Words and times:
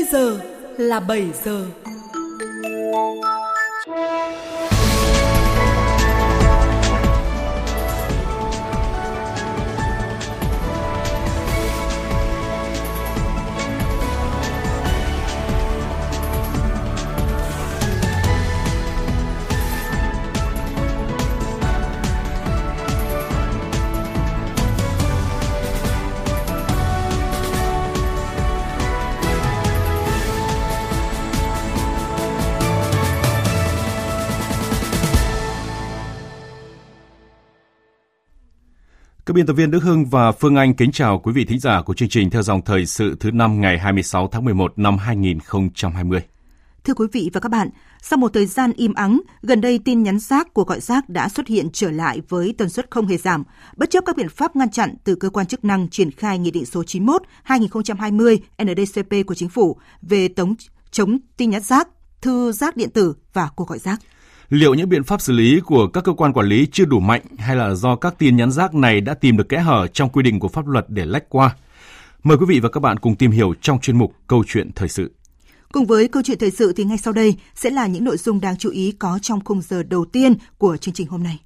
Bây 0.00 0.08
giờ 0.12 0.38
là 0.78 1.00
7 1.00 1.24
giờ. 1.44 1.64
Các 39.30 39.34
biên 39.34 39.46
tập 39.46 39.52
viên 39.52 39.70
Đức 39.70 39.82
Hưng 39.82 40.04
và 40.04 40.32
Phương 40.32 40.56
Anh 40.56 40.74
kính 40.74 40.92
chào 40.92 41.18
quý 41.18 41.32
vị 41.32 41.44
thính 41.44 41.58
giả 41.58 41.82
của 41.82 41.94
chương 41.94 42.08
trình 42.08 42.30
theo 42.30 42.42
dòng 42.42 42.62
thời 42.62 42.86
sự 42.86 43.16
thứ 43.20 43.30
năm 43.30 43.60
ngày 43.60 43.78
26 43.78 44.28
tháng 44.28 44.44
11 44.44 44.78
năm 44.78 44.98
2020. 44.98 46.20
Thưa 46.84 46.94
quý 46.94 47.06
vị 47.12 47.30
và 47.32 47.40
các 47.40 47.48
bạn, 47.48 47.68
sau 48.02 48.16
một 48.16 48.32
thời 48.34 48.46
gian 48.46 48.72
im 48.72 48.94
ắng, 48.94 49.20
gần 49.42 49.60
đây 49.60 49.80
tin 49.84 50.02
nhắn 50.02 50.18
rác 50.18 50.54
của 50.54 50.64
gọi 50.64 50.80
rác 50.80 51.08
đã 51.08 51.28
xuất 51.28 51.46
hiện 51.46 51.68
trở 51.72 51.90
lại 51.90 52.22
với 52.28 52.54
tần 52.58 52.68
suất 52.68 52.86
không 52.90 53.06
hề 53.06 53.16
giảm, 53.16 53.44
bất 53.76 53.90
chấp 53.90 54.04
các 54.06 54.16
biện 54.16 54.28
pháp 54.28 54.56
ngăn 54.56 54.70
chặn 54.70 54.94
từ 55.04 55.14
cơ 55.14 55.30
quan 55.30 55.46
chức 55.46 55.64
năng 55.64 55.88
triển 55.88 56.10
khai 56.10 56.38
Nghị 56.38 56.50
định 56.50 56.66
số 56.66 56.82
91-2020 57.46 58.38
NDCP 58.62 59.26
của 59.26 59.34
Chính 59.34 59.48
phủ 59.48 59.76
về 60.02 60.28
tống 60.28 60.54
chống 60.90 61.18
tin 61.36 61.50
nhắn 61.50 61.62
rác, 61.62 61.88
thư 62.20 62.52
rác 62.52 62.76
điện 62.76 62.90
tử 62.90 63.14
và 63.32 63.48
cuộc 63.56 63.68
gọi 63.68 63.78
rác. 63.78 64.00
Liệu 64.50 64.74
những 64.74 64.88
biện 64.88 65.04
pháp 65.04 65.20
xử 65.20 65.32
lý 65.32 65.60
của 65.60 65.86
các 65.86 66.04
cơ 66.04 66.12
quan 66.12 66.32
quản 66.32 66.46
lý 66.46 66.66
chưa 66.72 66.84
đủ 66.84 67.00
mạnh 67.00 67.22
hay 67.38 67.56
là 67.56 67.74
do 67.74 67.96
các 67.96 68.14
tin 68.18 68.36
nhắn 68.36 68.52
rác 68.52 68.74
này 68.74 69.00
đã 69.00 69.14
tìm 69.14 69.36
được 69.36 69.48
kẽ 69.48 69.58
hở 69.58 69.86
trong 69.86 70.08
quy 70.08 70.22
định 70.22 70.40
của 70.40 70.48
pháp 70.48 70.66
luật 70.66 70.84
để 70.88 71.04
lách 71.04 71.28
qua? 71.28 71.56
Mời 72.22 72.36
quý 72.36 72.46
vị 72.48 72.60
và 72.60 72.68
các 72.68 72.80
bạn 72.80 72.98
cùng 72.98 73.16
tìm 73.16 73.30
hiểu 73.30 73.54
trong 73.60 73.80
chuyên 73.80 73.98
mục 73.98 74.14
Câu 74.26 74.44
chuyện 74.46 74.70
thời 74.72 74.88
sự. 74.88 75.12
Cùng 75.72 75.86
với 75.86 76.08
câu 76.08 76.22
chuyện 76.22 76.38
thời 76.38 76.50
sự 76.50 76.72
thì 76.72 76.84
ngay 76.84 76.98
sau 76.98 77.12
đây 77.12 77.36
sẽ 77.54 77.70
là 77.70 77.86
những 77.86 78.04
nội 78.04 78.16
dung 78.16 78.40
đáng 78.40 78.56
chú 78.56 78.70
ý 78.70 78.92
có 78.98 79.18
trong 79.22 79.44
khung 79.44 79.62
giờ 79.62 79.82
đầu 79.82 80.04
tiên 80.04 80.34
của 80.58 80.76
chương 80.76 80.94
trình 80.94 81.06
hôm 81.06 81.22
nay. 81.22 81.38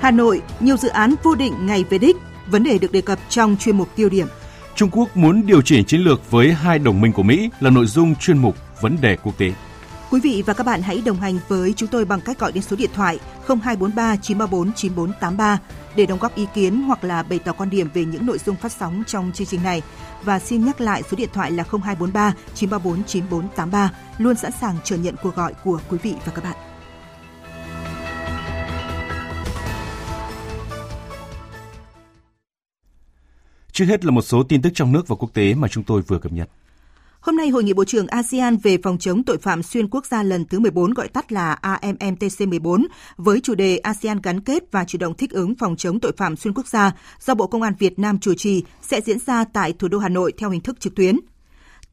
Hà 0.00 0.10
Nội, 0.10 0.42
nhiều 0.60 0.76
dự 0.76 0.88
án 0.88 1.14
vô 1.22 1.34
định 1.34 1.66
ngày 1.66 1.84
về 1.90 1.98
đích, 1.98 2.16
vấn 2.50 2.62
đề 2.62 2.78
được 2.78 2.92
đề 2.92 3.00
cập 3.00 3.18
trong 3.28 3.56
chuyên 3.56 3.76
mục 3.76 3.88
tiêu 3.96 4.08
điểm. 4.08 4.26
Trung 4.74 4.90
Quốc 4.92 5.16
muốn 5.16 5.46
điều 5.46 5.62
chỉnh 5.62 5.84
chiến 5.84 6.00
lược 6.00 6.30
với 6.30 6.52
hai 6.52 6.78
đồng 6.78 7.00
minh 7.00 7.12
của 7.12 7.22
Mỹ 7.22 7.50
là 7.60 7.70
nội 7.70 7.86
dung 7.86 8.14
chuyên 8.14 8.38
mục 8.38 8.56
Vấn 8.80 8.96
đề 9.00 9.16
quốc 9.16 9.38
tế. 9.38 9.52
Quý 10.10 10.20
vị 10.20 10.42
và 10.46 10.54
các 10.54 10.66
bạn 10.66 10.82
hãy 10.82 11.02
đồng 11.04 11.16
hành 11.16 11.38
với 11.48 11.74
chúng 11.76 11.88
tôi 11.88 12.04
bằng 12.04 12.20
cách 12.20 12.38
gọi 12.38 12.52
đến 12.52 12.62
số 12.62 12.76
điện 12.76 12.90
thoại 12.94 13.18
0243 13.46 14.16
934 14.16 14.72
9483 14.72 15.58
để 15.96 16.06
đóng 16.06 16.18
góp 16.18 16.34
ý 16.34 16.46
kiến 16.54 16.82
hoặc 16.82 17.04
là 17.04 17.22
bày 17.22 17.38
tỏ 17.38 17.52
quan 17.52 17.70
điểm 17.70 17.88
về 17.94 18.04
những 18.04 18.26
nội 18.26 18.38
dung 18.38 18.56
phát 18.56 18.72
sóng 18.72 19.02
trong 19.06 19.32
chương 19.34 19.46
trình 19.46 19.62
này. 19.62 19.82
Và 20.22 20.38
xin 20.38 20.64
nhắc 20.64 20.80
lại 20.80 21.02
số 21.10 21.16
điện 21.16 21.28
thoại 21.32 21.50
là 21.50 21.64
0243 21.70 22.34
934 22.54 23.04
9483, 23.04 23.90
luôn 24.18 24.36
sẵn 24.36 24.52
sàng 24.60 24.76
chờ 24.84 24.96
nhận 24.96 25.14
cuộc 25.22 25.36
gọi 25.36 25.54
của 25.64 25.80
quý 25.90 25.98
vị 26.02 26.14
và 26.24 26.32
các 26.34 26.44
bạn. 26.44 26.71
Trước 33.72 33.84
hết 33.84 34.04
là 34.04 34.10
một 34.10 34.22
số 34.22 34.42
tin 34.42 34.62
tức 34.62 34.70
trong 34.74 34.92
nước 34.92 35.08
và 35.08 35.16
quốc 35.16 35.34
tế 35.34 35.54
mà 35.54 35.68
chúng 35.68 35.84
tôi 35.84 36.02
vừa 36.02 36.18
cập 36.18 36.32
nhật. 36.32 36.48
Hôm 37.20 37.36
nay, 37.36 37.48
Hội 37.48 37.64
nghị 37.64 37.72
Bộ 37.72 37.84
trưởng 37.84 38.06
ASEAN 38.06 38.56
về 38.56 38.78
phòng 38.82 38.98
chống 38.98 39.22
tội 39.22 39.38
phạm 39.38 39.62
xuyên 39.62 39.88
quốc 39.88 40.06
gia 40.06 40.22
lần 40.22 40.44
thứ 40.44 40.60
14 40.60 40.94
gọi 40.94 41.08
tắt 41.08 41.32
là 41.32 41.58
AMMTC14 41.62 42.86
với 43.16 43.40
chủ 43.40 43.54
đề 43.54 43.78
ASEAN 43.78 44.20
gắn 44.22 44.40
kết 44.40 44.62
và 44.70 44.84
chủ 44.84 44.98
động 44.98 45.14
thích 45.14 45.30
ứng 45.30 45.54
phòng 45.54 45.76
chống 45.76 46.00
tội 46.00 46.12
phạm 46.16 46.36
xuyên 46.36 46.54
quốc 46.54 46.66
gia 46.66 46.92
do 47.20 47.34
Bộ 47.34 47.46
Công 47.46 47.62
an 47.62 47.74
Việt 47.78 47.98
Nam 47.98 48.18
chủ 48.18 48.34
trì 48.34 48.64
sẽ 48.82 49.00
diễn 49.00 49.18
ra 49.26 49.44
tại 49.44 49.72
thủ 49.72 49.88
đô 49.88 49.98
Hà 49.98 50.08
Nội 50.08 50.32
theo 50.38 50.50
hình 50.50 50.60
thức 50.60 50.80
trực 50.80 50.94
tuyến. 50.94 51.18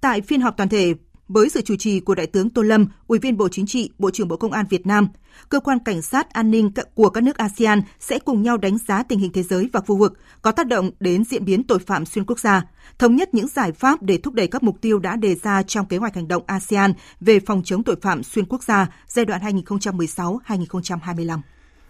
Tại 0.02 0.22
phiên 0.22 0.42
họp 0.42 0.58
toàn 0.58 0.70
thể, 0.70 0.94
với 1.28 1.50
sự 1.50 1.62
chủ 1.62 1.76
trì 1.76 2.00
của 2.00 2.16
Đại 2.16 2.28
tướng 2.28 2.50
Tô 2.50 2.62
Lâm, 2.62 2.88
Ủy 3.08 3.20
viên 3.20 3.38
Bộ 3.38 3.50
Chính 3.50 3.66
trị, 3.66 3.90
Bộ 4.00 4.12
trưởng 4.12 4.28
Bộ 4.28 4.38
Công 4.38 4.52
an 4.52 4.66
Việt 4.70 4.88
Nam, 4.88 5.08
cơ 5.50 5.60
quan 5.60 5.80
cảnh 5.80 6.02
sát 6.02 6.34
an 6.34 6.52
ninh 6.52 6.72
của 6.96 7.10
các 7.10 7.24
nước 7.24 7.38
ASEAN 7.38 7.82
sẽ 8.00 8.20
cùng 8.20 8.44
nhau 8.44 8.58
đánh 8.58 8.78
giá 8.88 9.04
tình 9.04 9.20
hình 9.20 9.32
thế 9.32 9.44
giới 9.44 9.70
và 9.74 9.80
khu 9.80 9.98
vực 9.98 10.20
có 10.42 10.52
tác 10.52 10.68
động 10.68 10.92
đến 11.00 11.24
diễn 11.24 11.46
biến 11.46 11.64
tội 11.64 11.80
phạm 11.80 12.06
xuyên 12.06 12.26
quốc 12.26 12.40
gia, 12.40 12.62
thống 13.00 13.16
nhất 13.16 13.34
những 13.34 13.48
giải 13.48 13.72
pháp 13.72 14.02
để 14.02 14.18
thúc 14.18 14.34
đẩy 14.34 14.48
các 14.48 14.64
mục 14.64 14.82
tiêu 14.82 15.00
đã 15.00 15.16
đề 15.16 15.36
ra 15.36 15.64
trong 15.64 15.86
kế 15.86 15.98
hoạch 15.98 16.16
hành 16.16 16.28
động 16.28 16.44
ASEAN 16.48 16.94
về 17.20 17.40
phòng 17.40 17.62
chống 17.66 17.84
tội 17.84 17.96
phạm 18.02 18.24
xuyên 18.24 18.46
quốc 18.46 18.64
gia 18.64 18.88
giai 19.08 19.26
đoạn 19.26 19.42
2016-2025. 19.42 21.40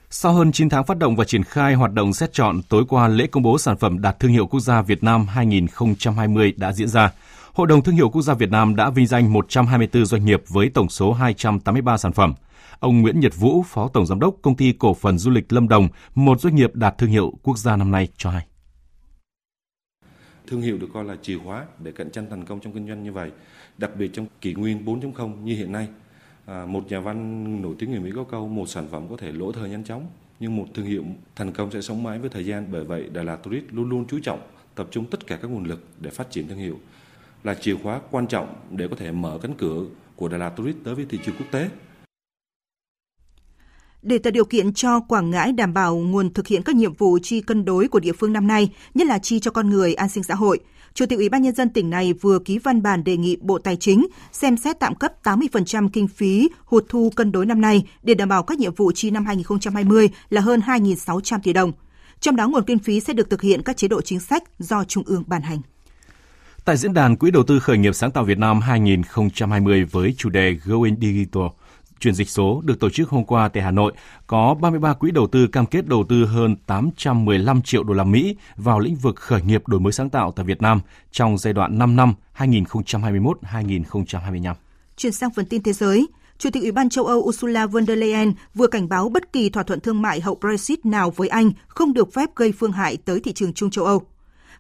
Sau 0.10 0.34
hơn 0.34 0.52
9 0.52 0.70
tháng 0.70 0.84
phát 0.84 0.98
động 0.98 1.16
và 1.16 1.26
triển 1.26 1.44
khai 1.44 1.74
hoạt 1.74 1.94
động 1.94 2.14
xét 2.14 2.34
chọn, 2.34 2.62
tối 2.70 2.84
qua 2.90 3.08
lễ 3.08 3.28
công 3.28 3.44
bố 3.44 3.58
sản 3.58 3.78
phẩm 3.78 4.02
đạt 4.02 4.20
thương 4.20 4.32
hiệu 4.32 4.48
quốc 4.48 4.60
gia 4.60 4.82
Việt 4.82 5.04
Nam 5.04 5.28
2020 5.28 6.54
đã 6.58 6.74
diễn 6.74 6.88
ra. 6.88 7.12
Hội 7.54 7.68
đồng 7.68 7.84
Thương 7.84 7.96
hiệu 7.96 8.10
Quốc 8.10 8.22
gia 8.22 8.34
Việt 8.34 8.52
Nam 8.52 8.76
đã 8.76 8.90
vinh 8.90 9.08
danh 9.08 9.34
124 9.34 10.06
doanh 10.06 10.26
nghiệp 10.26 10.44
với 10.48 10.70
tổng 10.70 10.90
số 10.90 11.14
283 11.14 11.98
sản 11.98 12.14
phẩm. 12.14 12.34
Ông 12.80 13.02
Nguyễn 13.02 13.20
Nhật 13.20 13.34
Vũ, 13.36 13.64
Phó 13.64 13.88
Tổng 13.88 14.06
Giám 14.06 14.20
đốc 14.20 14.36
Công 14.42 14.56
ty 14.56 14.74
Cổ 14.74 14.94
phần 14.94 15.18
Du 15.18 15.32
lịch 15.32 15.54
Lâm 15.54 15.68
Đồng, 15.68 15.88
một 16.16 16.42
doanh 16.42 16.56
nghiệp 16.56 16.76
đạt 16.76 16.98
thương 16.98 17.10
hiệu 17.10 17.34
quốc 17.44 17.58
gia 17.58 17.76
năm 17.76 17.92
nay 17.92 18.08
cho 18.18 18.30
hay. 18.30 18.46
Thương 20.48 20.62
hiệu 20.62 20.78
được 20.78 20.88
coi 20.94 21.04
là 21.04 21.16
chìa 21.22 21.38
khóa 21.38 21.66
để 21.84 21.92
cạnh 21.92 22.12
tranh 22.12 22.28
thành 22.30 22.46
công 22.46 22.60
trong 22.60 22.74
kinh 22.74 22.88
doanh 22.88 23.04
như 23.04 23.12
vậy, 23.12 23.32
đặc 23.78 23.92
biệt 23.98 24.10
trong 24.14 24.26
kỷ 24.42 24.54
nguyên 24.54 24.86
4.0 24.86 25.44
như 25.44 25.56
hiện 25.56 25.72
nay. 25.72 25.88
À, 26.46 26.66
một 26.66 26.88
nhà 26.90 27.00
văn 27.00 27.62
nổi 27.62 27.76
tiếng 27.80 27.92
người 27.92 28.00
Mỹ 28.00 28.12
có 28.16 28.24
câu 28.24 28.48
một 28.48 28.70
sản 28.70 28.88
phẩm 28.92 29.08
có 29.10 29.18
thể 29.18 29.32
lỗ 29.32 29.52
thời 29.52 29.70
nhanh 29.70 29.84
chóng, 29.84 30.08
nhưng 30.40 30.56
một 30.56 30.66
thương 30.74 30.86
hiệu 30.86 31.04
thành 31.36 31.52
công 31.52 31.72
sẽ 31.72 31.82
sống 31.82 32.04
mãi 32.04 32.20
với 32.20 32.30
thời 32.30 32.46
gian. 32.46 32.68
Bởi 32.72 32.84
vậy, 32.84 33.10
Đà 33.14 33.24
Lạt 33.24 33.36
Tourist 33.36 33.66
luôn 33.72 33.90
luôn 33.90 34.06
chú 34.08 34.20
trọng 34.24 34.40
tập 34.76 34.88
trung 34.92 35.06
tất 35.06 35.28
cả 35.28 35.38
các 35.42 35.52
nguồn 35.52 35.64
lực 35.64 35.88
để 36.00 36.10
phát 36.10 36.32
triển 36.32 36.48
thương 36.48 36.58
hiệu 36.58 36.80
là 37.44 37.54
chìa 37.54 37.76
khóa 37.84 38.02
quan 38.12 38.28
trọng 38.28 38.56
để 38.72 38.88
có 38.88 38.96
thể 38.96 39.12
mở 39.12 39.40
cánh 39.42 39.54
cửa 39.58 39.84
của 40.16 40.28
Đà 40.28 40.38
Lạt 40.38 40.50
Tourist 40.50 40.78
tới 40.84 40.96
với 40.96 41.06
thị 41.10 41.20
trường 41.26 41.36
quốc 41.40 41.48
tế. 41.52 41.70
Để 44.02 44.18
tạo 44.18 44.32
điều 44.32 44.46
kiện 44.46 44.74
cho 44.74 45.00
Quảng 45.00 45.30
Ngãi 45.30 45.52
đảm 45.52 45.74
bảo 45.74 45.96
nguồn 45.96 46.34
thực 46.34 46.48
hiện 46.48 46.64
các 46.64 46.76
nhiệm 46.76 46.94
vụ 46.94 47.20
chi 47.24 47.42
cân 47.42 47.66
đối 47.66 47.88
của 47.88 48.00
địa 48.00 48.14
phương 48.14 48.34
năm 48.34 48.48
nay, 48.48 48.70
nhất 48.94 49.08
là 49.08 49.20
chi 49.20 49.40
cho 49.40 49.52
con 49.52 49.70
người, 49.70 49.94
an 49.94 50.10
sinh 50.10 50.24
xã 50.24 50.36
hội, 50.36 50.60
Chủ 50.94 51.06
tịch 51.06 51.20
Ủy 51.20 51.30
ban 51.30 51.42
nhân 51.42 51.56
dân 51.56 51.70
tỉnh 51.70 51.90
này 51.90 52.14
vừa 52.14 52.40
ký 52.40 52.58
văn 52.58 52.82
bản 52.82 53.04
đề 53.04 53.18
nghị 53.18 53.38
Bộ 53.42 53.58
Tài 53.58 53.76
chính 53.76 54.08
xem 54.32 54.58
xét 54.58 54.80
tạm 54.80 54.96
cấp 54.96 55.14
80% 55.24 55.90
kinh 55.94 56.08
phí 56.08 56.50
hụt 56.66 56.86
thu 56.90 57.10
cân 57.16 57.32
đối 57.32 57.46
năm 57.46 57.62
nay 57.62 57.84
để 58.04 58.14
đảm 58.14 58.30
bảo 58.30 58.44
các 58.44 58.60
nhiệm 58.60 58.74
vụ 58.74 58.92
chi 58.92 59.12
năm 59.12 59.26
2020 59.26 60.10
là 60.30 60.42
hơn 60.42 60.60
2.600 60.60 61.40
tỷ 61.44 61.54
đồng. 61.54 61.72
Trong 62.20 62.36
đó 62.36 62.48
nguồn 62.48 62.64
kinh 62.64 62.80
phí 62.80 63.00
sẽ 63.00 63.14
được 63.14 63.30
thực 63.30 63.42
hiện 63.42 63.64
các 63.64 63.78
chế 63.78 63.88
độ 63.88 64.02
chính 64.02 64.20
sách 64.20 64.44
do 64.60 64.84
Trung 64.84 65.04
ương 65.08 65.24
ban 65.28 65.42
hành. 65.42 65.62
Tại 66.66 66.78
diễn 66.78 66.94
đàn 66.94 67.16
Quỹ 67.16 67.32
đầu 67.32 67.44
tư 67.44 67.60
khởi 67.60 67.78
nghiệp 67.78 67.96
sáng 67.96 68.12
tạo 68.12 68.24
Việt 68.24 68.38
Nam 68.38 68.62
2020 68.62 69.86
với 69.92 70.16
chủ 70.18 70.30
đề 70.30 70.58
Going 70.66 70.96
Digital, 71.02 71.44
chuyển 72.00 72.14
dịch 72.14 72.30
số 72.30 72.62
được 72.66 72.80
tổ 72.80 72.90
chức 72.90 73.10
hôm 73.10 73.26
qua 73.26 73.48
tại 73.48 73.64
Hà 73.64 73.72
Nội, 73.72 73.94
có 74.28 74.56
33 74.62 74.94
quỹ 74.94 75.12
đầu 75.12 75.28
tư 75.28 75.48
cam 75.48 75.66
kết 75.66 75.88
đầu 75.88 76.06
tư 76.10 76.26
hơn 76.26 76.56
815 76.66 77.62
triệu 77.62 77.84
đô 77.84 77.94
la 77.94 78.04
Mỹ 78.04 78.36
vào 78.56 78.80
lĩnh 78.80 78.96
vực 78.96 79.16
khởi 79.16 79.42
nghiệp 79.42 79.68
đổi 79.68 79.80
mới 79.80 79.94
sáng 79.94 80.10
tạo 80.10 80.32
tại 80.32 80.46
Việt 80.46 80.62
Nam 80.62 80.80
trong 81.12 81.38
giai 81.38 81.54
đoạn 81.54 81.78
5 81.78 81.96
năm 81.96 82.14
2021-2025. 82.38 84.54
Chuyển 84.98 85.12
sang 85.12 85.30
phần 85.36 85.46
tin 85.46 85.64
thế 85.64 85.74
giới, 85.74 86.08
Chủ 86.38 86.50
tịch 86.54 86.64
Ủy 86.64 86.72
ban 86.72 86.90
châu 86.90 87.06
Âu 87.06 87.20
Ursula 87.20 87.66
von 87.66 87.86
der 87.86 87.98
Leyen 87.98 88.34
vừa 88.56 88.68
cảnh 88.68 88.90
báo 88.90 89.10
bất 89.10 89.34
kỳ 89.34 89.50
thỏa 89.50 89.64
thuận 89.64 89.80
thương 89.80 90.02
mại 90.02 90.22
hậu 90.22 90.36
Brexit 90.36 90.86
nào 90.86 91.12
với 91.12 91.28
Anh 91.28 91.52
không 91.68 91.94
được 91.94 92.14
phép 92.14 92.30
gây 92.36 92.52
phương 92.52 92.72
hại 92.72 92.98
tới 92.98 93.20
thị 93.20 93.34
trường 93.34 93.54
chung 93.54 93.70
châu 93.70 93.86
Âu. 93.86 94.02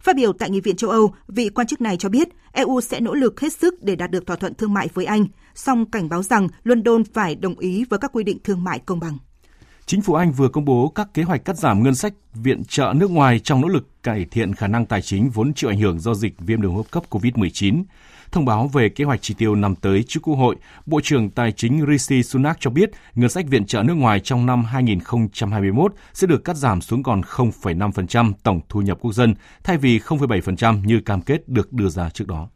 Phát 0.03 0.15
biểu 0.15 0.33
tại 0.33 0.49
Nghị 0.49 0.61
viện 0.61 0.75
châu 0.75 0.89
Âu, 0.89 1.13
vị 1.27 1.49
quan 1.49 1.67
chức 1.67 1.81
này 1.81 1.97
cho 1.97 2.09
biết 2.09 2.29
EU 2.51 2.81
sẽ 2.81 2.99
nỗ 2.99 3.13
lực 3.13 3.39
hết 3.39 3.53
sức 3.53 3.83
để 3.83 3.95
đạt 3.95 4.11
được 4.11 4.27
thỏa 4.27 4.35
thuận 4.35 4.53
thương 4.53 4.73
mại 4.73 4.89
với 4.93 5.05
Anh, 5.05 5.25
song 5.55 5.85
cảnh 5.91 6.09
báo 6.09 6.23
rằng 6.23 6.47
London 6.63 7.03
phải 7.13 7.35
đồng 7.35 7.59
ý 7.59 7.85
với 7.89 7.99
các 7.99 8.11
quy 8.13 8.23
định 8.23 8.37
thương 8.43 8.63
mại 8.63 8.79
công 8.79 8.99
bằng. 8.99 9.17
Chính 9.85 10.01
phủ 10.01 10.13
Anh 10.13 10.31
vừa 10.31 10.49
công 10.49 10.65
bố 10.65 10.91
các 10.95 11.13
kế 11.13 11.23
hoạch 11.23 11.45
cắt 11.45 11.57
giảm 11.57 11.83
ngân 11.83 11.95
sách 11.95 12.13
viện 12.33 12.63
trợ 12.63 12.93
nước 12.95 13.11
ngoài 13.11 13.39
trong 13.39 13.61
nỗ 13.61 13.67
lực 13.67 14.03
cải 14.03 14.25
thiện 14.31 14.55
khả 14.55 14.67
năng 14.67 14.85
tài 14.85 15.01
chính 15.01 15.29
vốn 15.29 15.53
chịu 15.53 15.69
ảnh 15.69 15.79
hưởng 15.79 15.99
do 15.99 16.13
dịch 16.13 16.33
viêm 16.39 16.61
đường 16.61 16.71
hô 16.71 16.77
hấp 16.77 16.91
cấp 16.91 17.03
COVID-19. 17.09 17.83
Thông 18.31 18.45
báo 18.45 18.67
về 18.67 18.89
kế 18.89 19.03
hoạch 19.03 19.21
chi 19.21 19.33
tiêu 19.37 19.55
năm 19.55 19.75
tới 19.75 20.03
trước 20.07 20.19
Quốc 20.23 20.35
hội, 20.35 20.55
Bộ 20.85 21.01
trưởng 21.03 21.29
Tài 21.29 21.51
chính 21.51 21.85
Rishi 21.87 22.23
Sunak 22.23 22.57
cho 22.59 22.69
biết 22.69 22.91
ngân 23.15 23.29
sách 23.29 23.45
viện 23.47 23.65
trợ 23.65 23.83
nước 23.83 23.93
ngoài 23.93 24.19
trong 24.19 24.45
năm 24.45 24.63
2021 24.63 25.93
sẽ 26.13 26.27
được 26.27 26.43
cắt 26.43 26.55
giảm 26.55 26.81
xuống 26.81 27.03
còn 27.03 27.21
0,5% 27.21 28.33
tổng 28.43 28.61
thu 28.69 28.81
nhập 28.81 28.97
quốc 29.01 29.13
dân 29.13 29.35
thay 29.63 29.77
vì 29.77 29.99
0,7% 29.99 30.85
như 30.85 31.01
cam 31.05 31.21
kết 31.21 31.49
được 31.49 31.73
đưa 31.73 31.89
ra 31.89 32.09
trước 32.09 32.27
đó. 32.27 32.49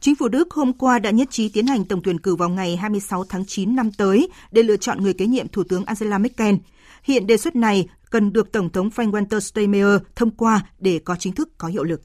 Chính 0.00 0.14
phủ 0.14 0.28
Đức 0.28 0.50
hôm 0.50 0.72
qua 0.72 0.98
đã 0.98 1.10
nhất 1.10 1.28
trí 1.30 1.48
tiến 1.48 1.66
hành 1.66 1.84
tổng 1.84 2.00
tuyển 2.04 2.20
cử 2.20 2.36
vào 2.36 2.48
ngày 2.48 2.76
26 2.76 3.24
tháng 3.24 3.44
9 3.46 3.76
năm 3.76 3.90
tới 3.92 4.28
để 4.50 4.62
lựa 4.62 4.76
chọn 4.76 5.02
người 5.02 5.14
kế 5.14 5.26
nhiệm 5.26 5.48
Thủ 5.48 5.62
tướng 5.68 5.84
Angela 5.84 6.18
Merkel. 6.18 6.54
Hiện 7.02 7.26
đề 7.26 7.36
xuất 7.36 7.56
này 7.56 7.88
cần 8.10 8.32
được 8.32 8.52
Tổng 8.52 8.70
thống 8.70 8.88
Frank-Walter 8.96 9.40
Steinmeier 9.40 10.00
thông 10.16 10.30
qua 10.30 10.60
để 10.78 11.00
có 11.04 11.16
chính 11.16 11.32
thức 11.32 11.58
có 11.58 11.68
hiệu 11.68 11.84
lực. 11.84 12.02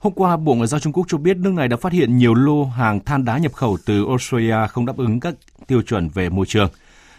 Hôm 0.00 0.12
qua, 0.12 0.36
Bộ 0.36 0.54
Ngoại 0.54 0.66
giao 0.66 0.80
Trung 0.80 0.92
Quốc 0.92 1.04
cho 1.08 1.18
biết 1.18 1.36
nước 1.36 1.52
này 1.52 1.68
đã 1.68 1.76
phát 1.76 1.92
hiện 1.92 2.16
nhiều 2.16 2.34
lô 2.34 2.64
hàng 2.64 3.04
than 3.04 3.24
đá 3.24 3.38
nhập 3.38 3.52
khẩu 3.52 3.78
từ 3.86 4.06
Australia 4.08 4.66
không 4.70 4.86
đáp 4.86 4.96
ứng 4.96 5.20
các 5.20 5.34
tiêu 5.66 5.82
chuẩn 5.82 6.08
về 6.08 6.28
môi 6.28 6.46
trường. 6.46 6.68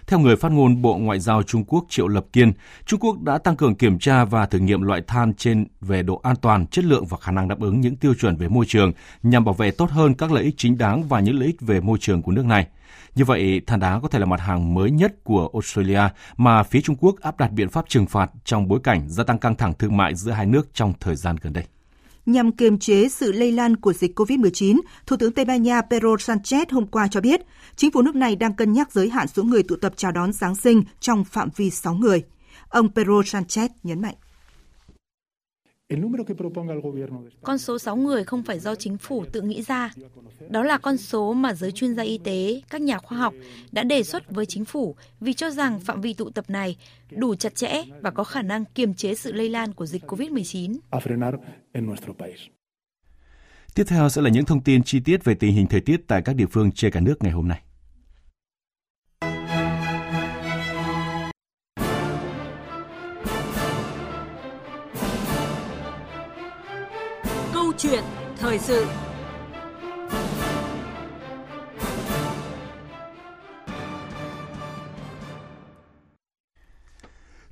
Theo 0.07 0.19
người 0.19 0.35
phát 0.35 0.51
ngôn 0.51 0.81
Bộ 0.81 0.97
Ngoại 0.97 1.19
giao 1.19 1.43
Trung 1.43 1.63
Quốc 1.65 1.85
Triệu 1.89 2.07
Lập 2.07 2.25
Kiên, 2.33 2.51
Trung 2.85 2.99
Quốc 2.99 3.21
đã 3.21 3.37
tăng 3.37 3.55
cường 3.55 3.75
kiểm 3.75 3.99
tra 3.99 4.25
và 4.25 4.45
thử 4.45 4.59
nghiệm 4.59 4.81
loại 4.81 5.01
than 5.07 5.33
trên 5.33 5.65
về 5.81 6.03
độ 6.03 6.19
an 6.23 6.35
toàn, 6.35 6.67
chất 6.67 6.85
lượng 6.85 7.05
và 7.05 7.17
khả 7.17 7.31
năng 7.31 7.47
đáp 7.47 7.59
ứng 7.59 7.81
những 7.81 7.95
tiêu 7.95 8.13
chuẩn 8.13 8.35
về 8.35 8.47
môi 8.47 8.65
trường 8.67 8.91
nhằm 9.23 9.45
bảo 9.45 9.53
vệ 9.53 9.71
tốt 9.71 9.89
hơn 9.89 10.13
các 10.13 10.31
lợi 10.31 10.43
ích 10.43 10.55
chính 10.57 10.77
đáng 10.77 11.03
và 11.03 11.19
những 11.19 11.35
lợi 11.35 11.47
ích 11.47 11.61
về 11.61 11.79
môi 11.79 11.97
trường 12.01 12.21
của 12.21 12.31
nước 12.31 12.45
này. 12.45 12.67
Như 13.15 13.25
vậy, 13.25 13.61
than 13.67 13.79
đá 13.79 13.99
có 13.99 14.07
thể 14.07 14.19
là 14.19 14.25
mặt 14.25 14.39
hàng 14.39 14.73
mới 14.73 14.91
nhất 14.91 15.23
của 15.23 15.49
Australia 15.53 16.01
mà 16.37 16.63
phía 16.63 16.81
Trung 16.81 16.95
Quốc 16.99 17.15
áp 17.21 17.37
đặt 17.37 17.51
biện 17.51 17.69
pháp 17.69 17.85
trừng 17.89 18.05
phạt 18.05 18.31
trong 18.45 18.67
bối 18.67 18.79
cảnh 18.83 19.09
gia 19.09 19.23
tăng 19.23 19.39
căng 19.39 19.55
thẳng 19.55 19.73
thương 19.73 19.97
mại 19.97 20.15
giữa 20.15 20.31
hai 20.31 20.45
nước 20.45 20.69
trong 20.73 20.93
thời 20.99 21.15
gian 21.15 21.35
gần 21.41 21.53
đây. 21.53 21.63
Nhằm 22.25 22.51
kiềm 22.51 22.79
chế 22.79 23.09
sự 23.09 23.31
lây 23.31 23.51
lan 23.51 23.75
của 23.75 23.93
dịch 23.93 24.19
COVID-19, 24.19 24.79
Thủ 25.07 25.17
tướng 25.17 25.31
Tây 25.31 25.45
Ban 25.45 25.63
Nha 25.63 25.81
Pedro 25.81 26.15
Sanchez 26.15 26.65
hôm 26.71 26.87
qua 26.87 27.07
cho 27.07 27.21
biết, 27.21 27.41
chính 27.75 27.91
phủ 27.91 28.01
nước 28.01 28.15
này 28.15 28.35
đang 28.35 28.53
cân 28.53 28.73
nhắc 28.73 28.91
giới 28.91 29.09
hạn 29.09 29.27
số 29.27 29.43
người 29.43 29.63
tụ 29.63 29.75
tập 29.75 29.93
chào 29.95 30.11
đón 30.11 30.33
Giáng 30.33 30.55
sinh 30.55 30.83
trong 30.99 31.23
phạm 31.23 31.49
vi 31.55 31.69
6 31.69 31.93
người. 31.93 32.23
Ông 32.69 32.89
Pedro 32.95 33.21
Sanchez 33.21 33.69
nhấn 33.83 34.01
mạnh. 34.01 34.15
Con 37.41 37.57
số 37.57 37.79
6 37.79 37.95
người 37.95 38.23
không 38.23 38.43
phải 38.43 38.59
do 38.59 38.75
chính 38.75 38.97
phủ 38.97 39.25
tự 39.31 39.41
nghĩ 39.41 39.61
ra. 39.61 39.93
Đó 40.49 40.63
là 40.63 40.77
con 40.77 40.97
số 40.97 41.33
mà 41.33 41.53
giới 41.53 41.71
chuyên 41.71 41.95
gia 41.95 42.03
y 42.03 42.17
tế, 42.17 42.61
các 42.69 42.81
nhà 42.81 42.97
khoa 42.97 43.17
học 43.17 43.33
đã 43.71 43.83
đề 43.83 44.03
xuất 44.03 44.31
với 44.31 44.45
chính 44.45 44.65
phủ 44.65 44.95
vì 45.19 45.33
cho 45.33 45.49
rằng 45.49 45.79
phạm 45.79 46.01
vi 46.01 46.13
tụ 46.13 46.29
tập 46.29 46.45
này 46.47 46.77
đủ 47.11 47.35
chặt 47.35 47.55
chẽ 47.55 47.83
và 48.01 48.11
có 48.11 48.23
khả 48.23 48.41
năng 48.41 48.65
kiềm 48.65 48.93
chế 48.93 49.15
sự 49.15 49.31
lây 49.31 49.49
lan 49.49 49.73
của 49.73 49.85
dịch 49.85 50.03
COVID-19. 50.11 50.77
Tiếp 53.75 53.83
theo 53.87 54.09
sẽ 54.09 54.21
là 54.21 54.29
những 54.29 54.45
thông 54.45 54.63
tin 54.63 54.83
chi 54.83 54.99
tiết 54.99 55.23
về 55.23 55.33
tình 55.33 55.53
hình 55.53 55.67
thời 55.67 55.81
tiết 55.81 56.07
tại 56.07 56.21
các 56.21 56.35
địa 56.35 56.45
phương 56.45 56.71
trên 56.71 56.91
cả 56.91 56.99
nước 56.99 57.15
ngày 57.23 57.31
hôm 57.31 57.47
nay. 57.47 57.61
Thời 68.51 68.59
sự. 68.59 68.85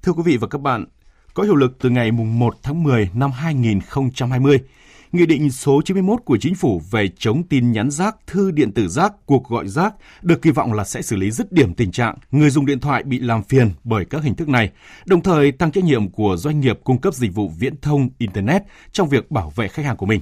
Thưa 0.03 0.11
quý 0.13 0.23
vị 0.25 0.37
và 0.37 0.47
các 0.47 0.61
bạn, 0.61 0.85
có 1.33 1.43
hiệu 1.43 1.55
lực 1.55 1.77
từ 1.79 1.89
ngày 1.89 2.11
1 2.11 2.55
tháng 2.63 2.83
10 2.83 3.09
năm 3.13 3.31
2020, 3.31 4.59
Nghị 5.11 5.25
định 5.25 5.51
số 5.51 5.81
91 5.85 6.19
của 6.25 6.37
Chính 6.37 6.55
phủ 6.55 6.81
về 6.91 7.09
chống 7.17 7.43
tin 7.43 7.71
nhắn 7.71 7.91
rác, 7.91 8.15
thư 8.27 8.51
điện 8.51 8.71
tử 8.71 8.87
rác, 8.87 9.13
cuộc 9.25 9.49
gọi 9.49 9.67
rác 9.67 9.93
được 10.21 10.41
kỳ 10.41 10.51
vọng 10.51 10.73
là 10.73 10.83
sẽ 10.83 11.01
xử 11.01 11.15
lý 11.15 11.31
dứt 11.31 11.51
điểm 11.51 11.73
tình 11.73 11.91
trạng 11.91 12.15
người 12.31 12.49
dùng 12.49 12.65
điện 12.65 12.79
thoại 12.79 13.03
bị 13.03 13.19
làm 13.19 13.43
phiền 13.43 13.71
bởi 13.83 14.05
các 14.05 14.23
hình 14.23 14.35
thức 14.35 14.49
này, 14.49 14.71
đồng 15.05 15.21
thời 15.21 15.51
tăng 15.51 15.71
trách 15.71 15.83
nhiệm 15.83 16.09
của 16.09 16.37
doanh 16.37 16.59
nghiệp 16.59 16.79
cung 16.83 17.01
cấp 17.01 17.13
dịch 17.13 17.35
vụ 17.35 17.51
viễn 17.59 17.77
thông 17.81 18.09
Internet 18.17 18.61
trong 18.91 19.09
việc 19.09 19.31
bảo 19.31 19.53
vệ 19.55 19.67
khách 19.67 19.85
hàng 19.85 19.97
của 19.97 20.05
mình. 20.05 20.21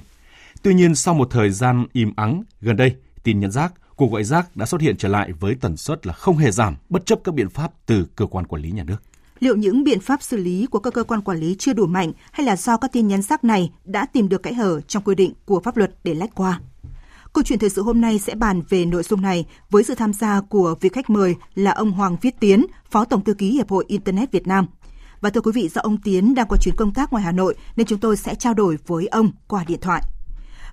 Tuy 0.62 0.74
nhiên, 0.74 0.94
sau 0.94 1.14
một 1.14 1.28
thời 1.30 1.50
gian 1.50 1.86
im 1.92 2.12
ắng, 2.16 2.42
gần 2.60 2.76
đây, 2.76 2.96
tin 3.22 3.40
nhắn 3.40 3.50
rác, 3.50 3.72
cuộc 3.96 4.12
gọi 4.12 4.24
rác 4.24 4.56
đã 4.56 4.66
xuất 4.66 4.80
hiện 4.80 4.96
trở 4.96 5.08
lại 5.08 5.32
với 5.40 5.54
tần 5.54 5.76
suất 5.76 6.06
là 6.06 6.12
không 6.12 6.36
hề 6.36 6.50
giảm 6.50 6.76
bất 6.88 7.06
chấp 7.06 7.18
các 7.24 7.34
biện 7.34 7.50
pháp 7.50 7.72
từ 7.86 8.06
cơ 8.16 8.26
quan 8.26 8.46
quản 8.46 8.62
lý 8.62 8.70
nhà 8.70 8.84
nước 8.84 9.02
liệu 9.40 9.56
những 9.56 9.84
biện 9.84 10.00
pháp 10.00 10.22
xử 10.22 10.36
lý 10.36 10.66
của 10.66 10.78
các 10.78 10.94
cơ 10.94 11.04
quan 11.04 11.22
quản 11.22 11.38
lý 11.38 11.56
chưa 11.58 11.72
đủ 11.72 11.86
mạnh 11.86 12.12
hay 12.32 12.46
là 12.46 12.56
do 12.56 12.76
các 12.76 12.92
tin 12.92 13.08
nhắn 13.08 13.22
rác 13.22 13.44
này 13.44 13.70
đã 13.84 14.06
tìm 14.06 14.28
được 14.28 14.42
kẽ 14.42 14.52
hở 14.52 14.80
trong 14.80 15.02
quy 15.02 15.14
định 15.14 15.32
của 15.44 15.60
pháp 15.60 15.76
luật 15.76 15.90
để 16.04 16.14
lách 16.14 16.34
qua. 16.34 16.60
Câu 17.32 17.44
chuyện 17.44 17.58
thời 17.58 17.70
sự 17.70 17.82
hôm 17.82 18.00
nay 18.00 18.18
sẽ 18.18 18.34
bàn 18.34 18.62
về 18.68 18.84
nội 18.84 19.02
dung 19.02 19.22
này 19.22 19.46
với 19.70 19.84
sự 19.84 19.94
tham 19.94 20.12
gia 20.12 20.40
của 20.40 20.74
vị 20.80 20.88
khách 20.92 21.10
mời 21.10 21.34
là 21.54 21.70
ông 21.70 21.92
Hoàng 21.92 22.16
Viết 22.20 22.40
Tiến, 22.40 22.66
Phó 22.90 23.04
Tổng 23.04 23.24
thư 23.24 23.34
ký 23.34 23.50
Hiệp 23.50 23.68
hội 23.68 23.84
Internet 23.88 24.32
Việt 24.32 24.46
Nam. 24.46 24.66
Và 25.20 25.30
thưa 25.30 25.40
quý 25.40 25.52
vị, 25.54 25.68
do 25.68 25.80
ông 25.80 25.96
Tiến 25.96 26.34
đang 26.34 26.46
có 26.48 26.56
chuyến 26.56 26.74
công 26.76 26.94
tác 26.94 27.12
ngoài 27.12 27.24
Hà 27.24 27.32
Nội 27.32 27.54
nên 27.76 27.86
chúng 27.86 27.98
tôi 27.98 28.16
sẽ 28.16 28.34
trao 28.34 28.54
đổi 28.54 28.78
với 28.86 29.06
ông 29.06 29.30
qua 29.48 29.64
điện 29.68 29.80
thoại. 29.80 30.02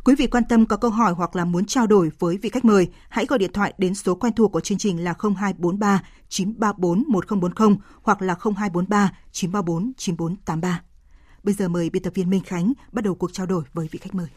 Quý 0.06 0.16
vị 0.18 0.28
quan 0.28 0.44
tâm 0.50 0.66
có 0.66 0.78
câu 0.78 0.92
hỏi 0.92 1.14
hoặc 1.14 1.36
là 1.36 1.46
muốn 1.46 1.66
trao 1.66 1.88
đổi 1.88 2.10
với 2.20 2.38
vị 2.42 2.50
khách 2.50 2.66
mời, 2.66 2.88
hãy 3.10 3.26
gọi 3.26 3.40
điện 3.40 3.52
thoại 3.54 3.74
đến 3.78 3.94
số 3.94 4.16
quen 4.16 4.34
thuộc 4.34 4.52
của 4.52 4.60
chương 4.60 4.78
trình 4.78 5.04
là 5.04 5.14
0243 5.20 6.02
934 6.28 7.04
1040 7.08 7.78
hoặc 8.04 8.22
là 8.22 8.36
0243 8.56 9.12
934 9.32 9.94
9483. 9.98 10.82
Bây 11.44 11.54
giờ 11.54 11.68
mời 11.68 11.90
biên 11.90 12.04
tập 12.04 12.14
viên 12.16 12.30
Minh 12.30 12.42
Khánh 12.46 12.74
bắt 12.92 13.04
đầu 13.04 13.16
cuộc 13.16 13.34
trao 13.34 13.46
đổi 13.46 13.64
với 13.74 13.88
vị 13.92 14.00
khách 14.00 14.16
mời. 14.16 14.28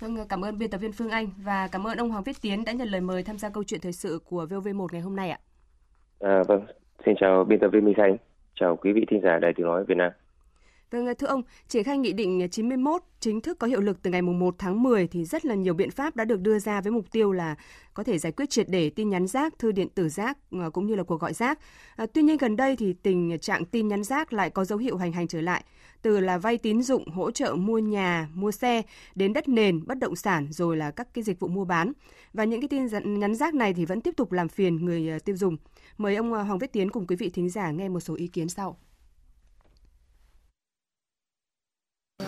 Vâng, 0.00 0.28
cảm 0.28 0.44
ơn 0.44 0.58
biên 0.58 0.70
tập 0.70 0.78
viên 0.78 0.92
Phương 0.92 1.10
Anh 1.10 1.30
và 1.36 1.68
cảm 1.68 1.86
ơn 1.86 1.98
ông 1.98 2.10
Hoàng 2.10 2.22
Viết 2.22 2.36
Tiến 2.42 2.64
đã 2.64 2.72
nhận 2.72 2.88
lời 2.88 3.00
mời 3.00 3.22
tham 3.22 3.38
gia 3.38 3.48
câu 3.48 3.64
chuyện 3.64 3.80
thời 3.80 3.92
sự 3.92 4.20
của 4.24 4.46
VOV1 4.50 4.86
ngày 4.92 5.00
hôm 5.00 5.16
nay 5.16 5.30
ạ. 5.30 5.38
À, 6.20 6.42
vâng, 6.48 6.66
xin 7.06 7.14
chào 7.20 7.44
biên 7.44 7.60
tập 7.60 7.68
viên 7.72 7.84
Minh 7.84 7.94
Khánh, 7.96 8.16
chào 8.60 8.76
quý 8.76 8.92
vị 8.92 9.04
thính 9.10 9.20
giả 9.22 9.38
Đài 9.38 9.52
Tiếng 9.56 9.66
Nói 9.66 9.84
Việt 9.88 9.96
Nam. 9.96 10.12
Vâng, 10.90 11.06
thưa 11.18 11.26
ông, 11.26 11.42
triển 11.68 11.84
khai 11.84 11.98
nghị 11.98 12.12
định 12.12 12.48
91 12.50 13.02
chính 13.20 13.40
thức 13.40 13.58
có 13.58 13.66
hiệu 13.66 13.80
lực 13.80 14.02
từ 14.02 14.10
ngày 14.10 14.22
1 14.22 14.54
tháng 14.58 14.82
10 14.82 15.06
thì 15.06 15.24
rất 15.24 15.44
là 15.44 15.54
nhiều 15.54 15.74
biện 15.74 15.90
pháp 15.90 16.16
đã 16.16 16.24
được 16.24 16.40
đưa 16.40 16.58
ra 16.58 16.80
với 16.80 16.92
mục 16.92 17.04
tiêu 17.12 17.32
là 17.32 17.56
có 17.94 18.04
thể 18.04 18.18
giải 18.18 18.32
quyết 18.32 18.50
triệt 18.50 18.68
để 18.68 18.90
tin 18.90 19.10
nhắn 19.10 19.26
rác, 19.26 19.58
thư 19.58 19.72
điện 19.72 19.88
tử 19.88 20.08
rác 20.08 20.38
ờ, 20.50 20.70
cũng 20.70 20.86
như 20.86 20.94
là 20.94 21.02
cuộc 21.02 21.20
gọi 21.20 21.32
rác. 21.32 21.58
À, 21.96 22.06
tuy 22.06 22.22
nhiên 22.22 22.36
gần 22.36 22.56
đây 22.56 22.76
thì 22.76 22.92
tình 22.92 23.38
trạng 23.38 23.64
tin 23.64 23.88
nhắn 23.88 24.04
rác 24.04 24.32
lại 24.32 24.50
có 24.50 24.64
dấu 24.64 24.78
hiệu 24.78 24.96
hành 24.96 25.12
hành 25.12 25.28
trở 25.28 25.40
lại, 25.40 25.64
từ 26.02 26.20
là 26.20 26.38
vay 26.38 26.58
tín 26.58 26.82
dụng, 26.82 27.08
hỗ 27.08 27.30
trợ 27.30 27.54
mua 27.54 27.78
nhà, 27.78 28.28
mua 28.34 28.50
xe 28.50 28.82
đến 29.14 29.32
đất 29.32 29.48
nền, 29.48 29.86
bất 29.86 29.98
động 29.98 30.16
sản 30.16 30.48
rồi 30.50 30.76
là 30.76 30.90
các 30.90 31.08
cái 31.14 31.24
dịch 31.24 31.40
vụ 31.40 31.48
mua 31.48 31.64
bán. 31.64 31.92
Và 32.32 32.44
những 32.44 32.60
cái 32.60 32.68
tin 32.68 32.86
nhắn 33.20 33.34
rác 33.34 33.54
này 33.54 33.74
thì 33.74 33.84
vẫn 33.84 34.00
tiếp 34.00 34.14
tục 34.16 34.32
làm 34.32 34.48
phiền 34.48 34.76
người 34.76 35.08
ờ, 35.08 35.18
tiêu 35.18 35.36
dùng. 35.36 35.56
Mời 35.98 36.16
ông 36.16 36.30
Hoàng 36.30 36.58
Viết 36.58 36.72
Tiến 36.72 36.90
cùng 36.90 37.06
quý 37.06 37.16
vị 37.16 37.30
thính 37.30 37.50
giả 37.50 37.70
nghe 37.70 37.88
một 37.88 38.00
số 38.00 38.14
ý 38.14 38.26
kiến 38.26 38.48
sau. 38.48 38.78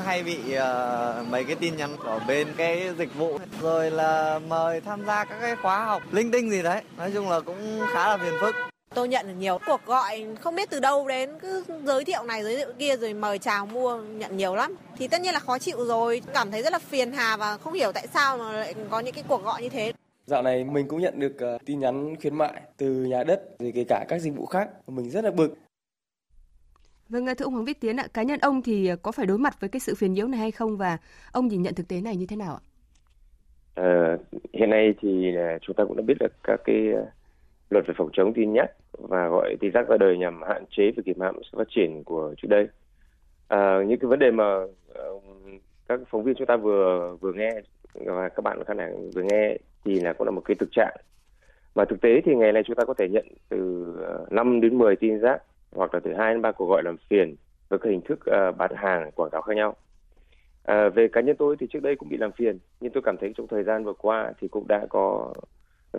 Hay 0.05 0.23
bị 0.23 0.39
uh, 0.39 1.29
mấy 1.31 1.45
cái 1.45 1.56
tin 1.61 1.77
nhắn 1.77 1.97
ở 1.97 2.21
bên 2.29 2.49
cái 2.56 2.91
dịch 2.99 3.15
vụ 3.15 3.39
rồi 3.61 3.91
là 3.91 4.41
mời 4.49 4.81
tham 4.81 5.06
gia 5.06 5.25
các 5.25 5.39
cái 5.41 5.56
khóa 5.56 5.85
học 5.85 6.03
linh 6.12 6.31
tinh 6.31 6.50
gì 6.50 6.62
đấy 6.62 6.83
nói 6.97 7.11
chung 7.15 7.31
là 7.31 7.41
cũng 7.41 7.81
khá 7.93 8.09
là 8.09 8.17
phiền 8.17 8.35
phức 8.41 8.55
tôi 8.95 9.09
nhận 9.09 9.29
được 9.29 9.35
nhiều 9.39 9.59
cuộc 9.67 9.87
gọi 9.87 10.27
không 10.41 10.56
biết 10.56 10.71
từ 10.71 10.81
đâu 10.81 11.09
đến 11.09 11.31
cứ 11.41 11.65
giới 11.85 12.05
thiệu 12.05 12.23
này 12.23 12.43
giới 12.43 12.56
thiệu 12.56 12.73
kia 12.79 12.97
rồi 12.97 13.15
mời 13.15 13.39
chào 13.39 13.67
mua 13.67 13.97
nhận 13.97 14.37
nhiều 14.37 14.55
lắm 14.55 14.75
thì 14.97 15.09
tất 15.09 15.21
nhiên 15.21 15.35
là 15.35 15.41
khó 15.41 15.59
chịu 15.59 15.85
rồi 15.85 16.23
cảm 16.35 16.51
thấy 16.51 16.62
rất 16.62 16.73
là 16.73 16.79
phiền 16.79 17.12
hà 17.12 17.37
và 17.37 17.56
không 17.56 17.72
hiểu 17.72 17.93
tại 17.93 18.06
sao 18.15 18.39
mà 18.39 18.53
lại 18.53 18.75
có 18.91 19.01
những 19.01 19.15
cái 19.15 19.25
cuộc 19.29 19.44
gọi 19.44 19.63
như 19.63 19.69
thế 19.69 19.93
Dạo 20.27 20.43
này 20.43 20.65
mình 20.65 20.89
cũng 20.89 21.01
nhận 21.01 21.20
được 21.20 21.37
uh, 21.55 21.65
tin 21.65 21.81
nhắn 21.81 22.17
khuyến 22.20 22.34
mại 22.34 22.63
từ 22.77 22.87
nhà 22.87 23.25
đất 23.25 23.43
rồi 23.58 23.72
kể 23.75 23.84
cả 23.89 24.05
các 24.08 24.20
dịch 24.20 24.37
vụ 24.37 24.46
khác. 24.46 24.69
Mình 24.87 25.11
rất 25.11 25.25
là 25.25 25.31
bực. 25.31 25.55
Vâng, 27.08 27.27
thưa 27.27 27.44
ông 27.44 27.53
Hoàng 27.53 27.65
Viết 27.65 27.81
Tiến 27.81 27.96
ạ, 27.96 28.06
cá 28.15 28.22
nhân 28.22 28.41
ông 28.41 28.62
thì 28.62 28.91
có 29.03 29.12
phải 29.12 29.27
đối 29.27 29.38
mặt 29.38 29.60
với 29.60 29.70
cái 29.70 29.81
sự 29.81 29.94
phiền 29.94 30.12
nhiễu 30.12 30.29
này 30.29 30.41
hay 30.41 30.50
không 30.50 30.77
và 30.77 30.98
ông 31.32 31.48
nhìn 31.48 31.62
nhận 31.62 31.74
thực 31.74 31.88
tế 31.88 32.00
này 32.00 32.17
như 32.17 32.27
thế 32.27 32.36
nào 32.36 32.55
ạ? 32.55 32.62
À, 33.74 34.17
hiện 34.53 34.70
nay 34.70 34.94
thì 35.00 35.34
ờ, 35.36 35.58
chúng 35.62 35.77
ta 35.77 35.84
cũng 35.84 35.96
đã 35.96 36.03
biết 36.06 36.15
là 36.20 36.29
các 36.44 36.60
cái 36.65 36.93
ờ, 36.93 37.06
luật 37.70 37.86
về 37.86 37.94
phòng 37.98 38.10
chống 38.12 38.32
tin 38.34 38.53
nhắn 38.53 38.67
và 38.93 39.29
gọi 39.29 39.56
tin 39.60 39.70
rác 39.72 39.88
ra 39.88 39.96
đời 40.00 40.19
nhằm 40.19 40.43
hạn 40.43 40.65
chế 40.70 40.91
và 40.96 41.03
kiềm 41.06 41.20
hãm 41.20 41.34
sự 41.53 41.58
phát 41.58 41.69
triển 41.70 42.05
của 42.05 42.34
trước 42.43 42.48
đây. 42.48 42.69
À, 43.48 43.79
những 43.86 43.98
cái 43.98 44.08
vấn 44.08 44.19
đề 44.19 44.31
mà 44.31 44.44
các 45.88 46.00
phóng 46.10 46.24
viên 46.24 46.34
chúng 46.38 46.46
ta 46.46 46.56
vừa 46.56 47.17
vừa 47.20 47.32
nghe 47.32 47.50
và 47.94 48.29
các 48.29 48.43
bạn 48.43 48.65
khán 48.65 48.79
giả 48.79 48.88
vừa 49.15 49.22
nghe 49.22 49.56
thì 49.84 50.00
là 50.00 50.12
cũng 50.12 50.27
là 50.27 50.31
một 50.31 50.43
cái 50.44 50.55
thực 50.55 50.69
trạng 50.72 50.96
mà 51.74 51.84
thực 51.84 52.00
tế 52.00 52.20
thì 52.24 52.34
ngày 52.34 52.53
nay 52.53 52.62
chúng 52.67 52.77
ta 52.77 52.84
có 52.84 52.94
thể 52.94 53.08
nhận 53.08 53.27
từ 53.48 53.86
5 54.31 54.60
đến 54.60 54.79
10 54.79 54.96
tin 54.96 55.19
rác 55.19 55.43
hoặc 55.72 55.94
là 55.94 56.01
từ 56.01 56.15
hai 56.15 56.34
đến 56.34 56.43
ba 56.43 56.53
cuộc 56.53 56.67
gọi 56.67 56.82
làm 56.82 56.96
phiền 57.10 57.37
với 57.69 57.79
các 57.79 57.91
hình 57.91 58.01
thức 58.01 58.19
uh, 58.20 58.56
bán 58.56 58.70
hàng 58.77 59.10
quảng 59.13 59.31
cáo 59.31 59.43
khác 59.43 59.56
nhau. 59.56 59.77
À, 60.69 60.89
về 60.89 61.08
cá 61.08 61.20
nhân 61.20 61.37
tôi 61.39 61.56
thì 61.60 61.67
trước 61.70 61.82
đây 61.82 61.96
cũng 61.96 62.08
bị 62.08 62.17
làm 62.17 62.32
phiền 62.32 62.58
nhưng 62.81 62.93
tôi 62.93 63.03
cảm 63.03 63.17
thấy 63.20 63.32
trong 63.37 63.48
thời 63.48 63.65
gian 63.65 63.84
vừa 63.84 63.93
qua 63.93 64.32
thì 64.41 64.48
cũng 64.48 64.69
đã 64.69 64.87
có 64.91 65.32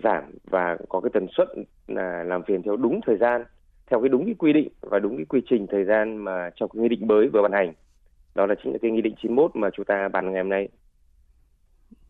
giảm 0.04 0.24
và 0.44 0.78
có 0.90 1.02
cái 1.02 1.10
tần 1.14 1.28
suất 1.38 1.48
là 1.88 2.24
làm 2.24 2.44
phiền 2.44 2.64
theo 2.64 2.76
đúng 2.78 3.00
thời 3.06 3.18
gian 3.18 3.44
theo 3.88 4.02
cái 4.02 4.10
đúng 4.10 4.26
cái 4.26 4.36
quy 4.38 4.54
định 4.54 4.70
và 4.82 5.00
đúng 5.00 5.18
cái 5.18 5.26
quy 5.26 5.42
trình 5.50 5.68
thời 5.68 5.86
gian 5.86 6.18
mà 6.18 6.50
trong 6.56 6.70
cái 6.70 6.82
nghị 6.82 6.90
định 6.90 7.08
mới 7.08 7.28
vừa 7.34 7.42
ban 7.42 7.52
hành 7.52 7.74
đó 8.36 8.46
là 8.46 8.56
chính 8.64 8.72
là 8.72 8.80
cái 8.82 8.92
nghị 8.92 9.02
định 9.02 9.16
91 9.22 9.56
mà 9.56 9.70
chúng 9.74 9.86
ta 9.86 10.08
bàn 10.08 10.32
ngày 10.32 10.42
hôm 10.42 10.50
nay 10.50 10.70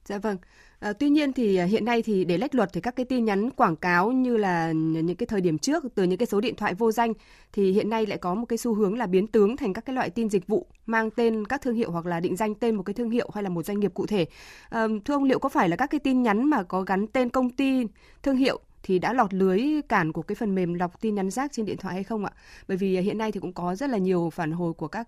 Dạ 0.04 0.18
vâng. 0.18 0.38
À, 0.80 0.94
tuy 0.94 1.10
nhiên 1.10 1.34
thì 1.34 1.56
ờ, 1.56 1.66
hiện 1.66 1.86
nay 1.86 2.02
thì 2.02 2.26
để 2.26 2.38
lách 2.38 2.56
luật 2.56 2.70
thì 2.74 2.82
các 2.82 2.96
cái 2.96 3.06
tin 3.06 3.26
nhắn 3.26 3.50
quảng 3.50 3.76
cáo 3.76 4.12
như 4.12 4.38
là 4.38 4.72
những 4.72 5.16
cái 5.16 5.28
thời 5.28 5.42
điểm 5.42 5.58
trước 5.58 5.84
từ 5.96 6.04
những 6.04 6.18
cái 6.18 6.26
số 6.26 6.42
điện 6.42 6.56
thoại 6.56 6.74
vô 6.74 6.92
danh 6.92 7.14
thì 7.54 7.72
hiện 7.72 7.90
nay 7.90 8.06
lại 8.06 8.18
có 8.18 8.36
một 8.36 8.46
cái 8.46 8.58
xu 8.58 8.74
hướng 8.74 8.98
là 8.98 9.08
biến 9.08 9.28
tướng 9.28 9.58
thành 9.58 9.74
các 9.74 9.86
cái 9.86 9.96
loại 9.96 10.10
tin 10.10 10.30
dịch 10.30 10.48
vụ 10.48 10.68
mang 10.86 11.12
tên 11.12 11.46
các 11.46 11.62
thương 11.62 11.76
hiệu 11.76 11.92
hoặc 11.92 12.06
là 12.06 12.20
định 12.20 12.36
danh 12.36 12.56
tên 12.56 12.76
một 12.76 12.84
cái 12.84 12.94
thương 12.94 13.10
hiệu 13.10 13.30
hay 13.34 13.44
là 13.44 13.50
một 13.50 13.66
doanh 13.66 13.80
nghiệp 13.80 13.94
cụ 13.94 14.06
thể. 14.06 14.26
À, 14.70 14.88
thưa 15.06 15.14
ông 15.14 15.24
liệu 15.24 15.40
có 15.40 15.50
phải 15.50 15.70
là 15.70 15.76
các 15.76 15.88
cái 15.88 16.00
tin 16.00 16.24
nhắn 16.24 16.44
mà 16.50 16.64
có 16.64 16.82
gắn 16.82 17.08
tên 17.08 17.30
công 17.30 17.50
ty, 17.50 17.86
thương 18.24 18.36
hiệu 18.36 18.60
thì 18.84 19.00
đã 19.00 19.14
lọt 19.14 19.34
lưới 19.34 19.62
cản 19.90 20.12
của 20.12 20.22
cái 20.22 20.36
phần 20.36 20.56
mềm 20.56 20.74
lọc 20.74 21.02
tin 21.02 21.16
nhắn 21.16 21.30
rác 21.30 21.52
trên 21.52 21.66
điện 21.66 21.78
thoại 21.78 21.94
hay 21.94 22.04
không 22.04 22.26
ạ? 22.26 22.32
Bởi 22.68 22.78
vì 22.78 22.96
ờ, 22.96 23.02
hiện 23.02 23.18
nay 23.18 23.32
thì 23.32 23.40
cũng 23.40 23.54
có 23.54 23.76
rất 23.76 23.90
là 23.90 23.98
nhiều 23.98 24.30
phản 24.30 24.52
hồi 24.52 24.74
của 24.74 24.88
các 24.88 25.08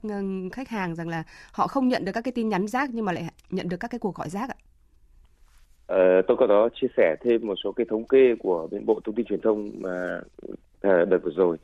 khách 0.51 0.69
hàng 0.69 0.95
rằng 0.95 1.09
là 1.09 1.23
họ 1.51 1.67
không 1.67 1.87
nhận 1.87 2.05
được 2.05 2.11
các 2.11 2.21
cái 2.21 2.31
tin 2.31 2.49
nhắn 2.49 2.67
rác 2.67 2.89
nhưng 2.93 3.05
mà 3.05 3.11
lại 3.11 3.29
nhận 3.49 3.69
được 3.69 3.77
các 3.77 3.87
cái 3.87 3.99
cuộc 3.99 4.15
gọi 4.15 4.29
rác 4.29 4.49
ạ. 4.49 4.55
Ờ, 5.91 6.21
tôi 6.27 6.37
có 6.37 6.47
đó 6.47 6.69
chia 6.73 6.87
sẻ 6.97 7.15
thêm 7.21 7.47
một 7.47 7.55
số 7.63 7.71
cái 7.71 7.85
thống 7.89 8.03
kê 8.07 8.35
của 8.39 8.67
bên 8.71 8.85
Bộ 8.85 8.99
Thông 9.03 9.15
tin 9.15 9.25
Truyền 9.25 9.41
thông 9.41 9.71
mà 9.79 10.21
ờ, 10.81 11.05
đợt 11.05 11.17
vừa 11.23 11.31
rồi. 11.35 11.57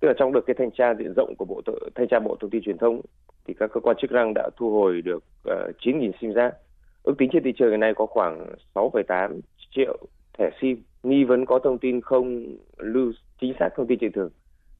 Tức 0.00 0.08
là 0.08 0.14
trong 0.18 0.32
đợt 0.32 0.40
cái 0.46 0.54
thanh 0.58 0.70
tra 0.70 0.94
diện 0.94 1.12
rộng 1.16 1.34
của 1.38 1.44
Bộ 1.44 1.62
Thanh 1.94 2.08
tra 2.08 2.18
Bộ 2.18 2.36
Thông 2.40 2.50
tin 2.50 2.62
Truyền 2.62 2.78
thông 2.78 3.00
thì 3.46 3.54
các 3.54 3.70
cơ 3.72 3.80
quan 3.80 3.96
chức 4.00 4.12
năng 4.12 4.32
đã 4.34 4.50
thu 4.56 4.70
hồi 4.70 5.02
được 5.02 5.24
ờ, 5.44 5.66
uh, 5.68 5.76
9.000 5.80 6.10
sim 6.20 6.32
rác. 6.32 6.54
Ước 7.02 7.14
tính 7.18 7.30
trên 7.32 7.42
thị 7.42 7.52
trường 7.58 7.70
hiện 7.70 7.80
nay 7.80 7.94
có 7.94 8.06
khoảng 8.06 8.46
6,8 8.74 9.40
triệu 9.70 9.96
thẻ 10.38 10.50
sim 10.60 10.82
nghi 11.02 11.24
vấn 11.24 11.46
có 11.46 11.58
thông 11.58 11.78
tin 11.78 12.00
không 12.00 12.46
lưu 12.78 13.12
chính 13.40 13.54
xác 13.58 13.68
thông 13.76 13.86
tin 13.86 13.98
trên 13.98 14.12
thường 14.12 14.30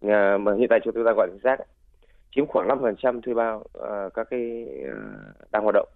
à, 0.03 0.31
ờ, 0.33 0.39
mà 0.39 0.55
hiện 0.55 0.69
tại 0.71 0.81
chúng 0.85 0.95
tôi 0.95 1.05
đang 1.05 1.15
gọi 1.17 1.29
chính 1.33 1.43
xác 1.43 1.57
chiếm 2.35 2.47
khoảng 2.47 2.69
5% 2.69 3.21
thuê 3.21 3.35
bao 3.35 3.59
uh, 3.59 4.15
các 4.15 4.27
cái 4.31 4.67
uh, 4.83 5.53
đang 5.53 5.63
hoạt 5.63 5.75
động. 5.75 5.89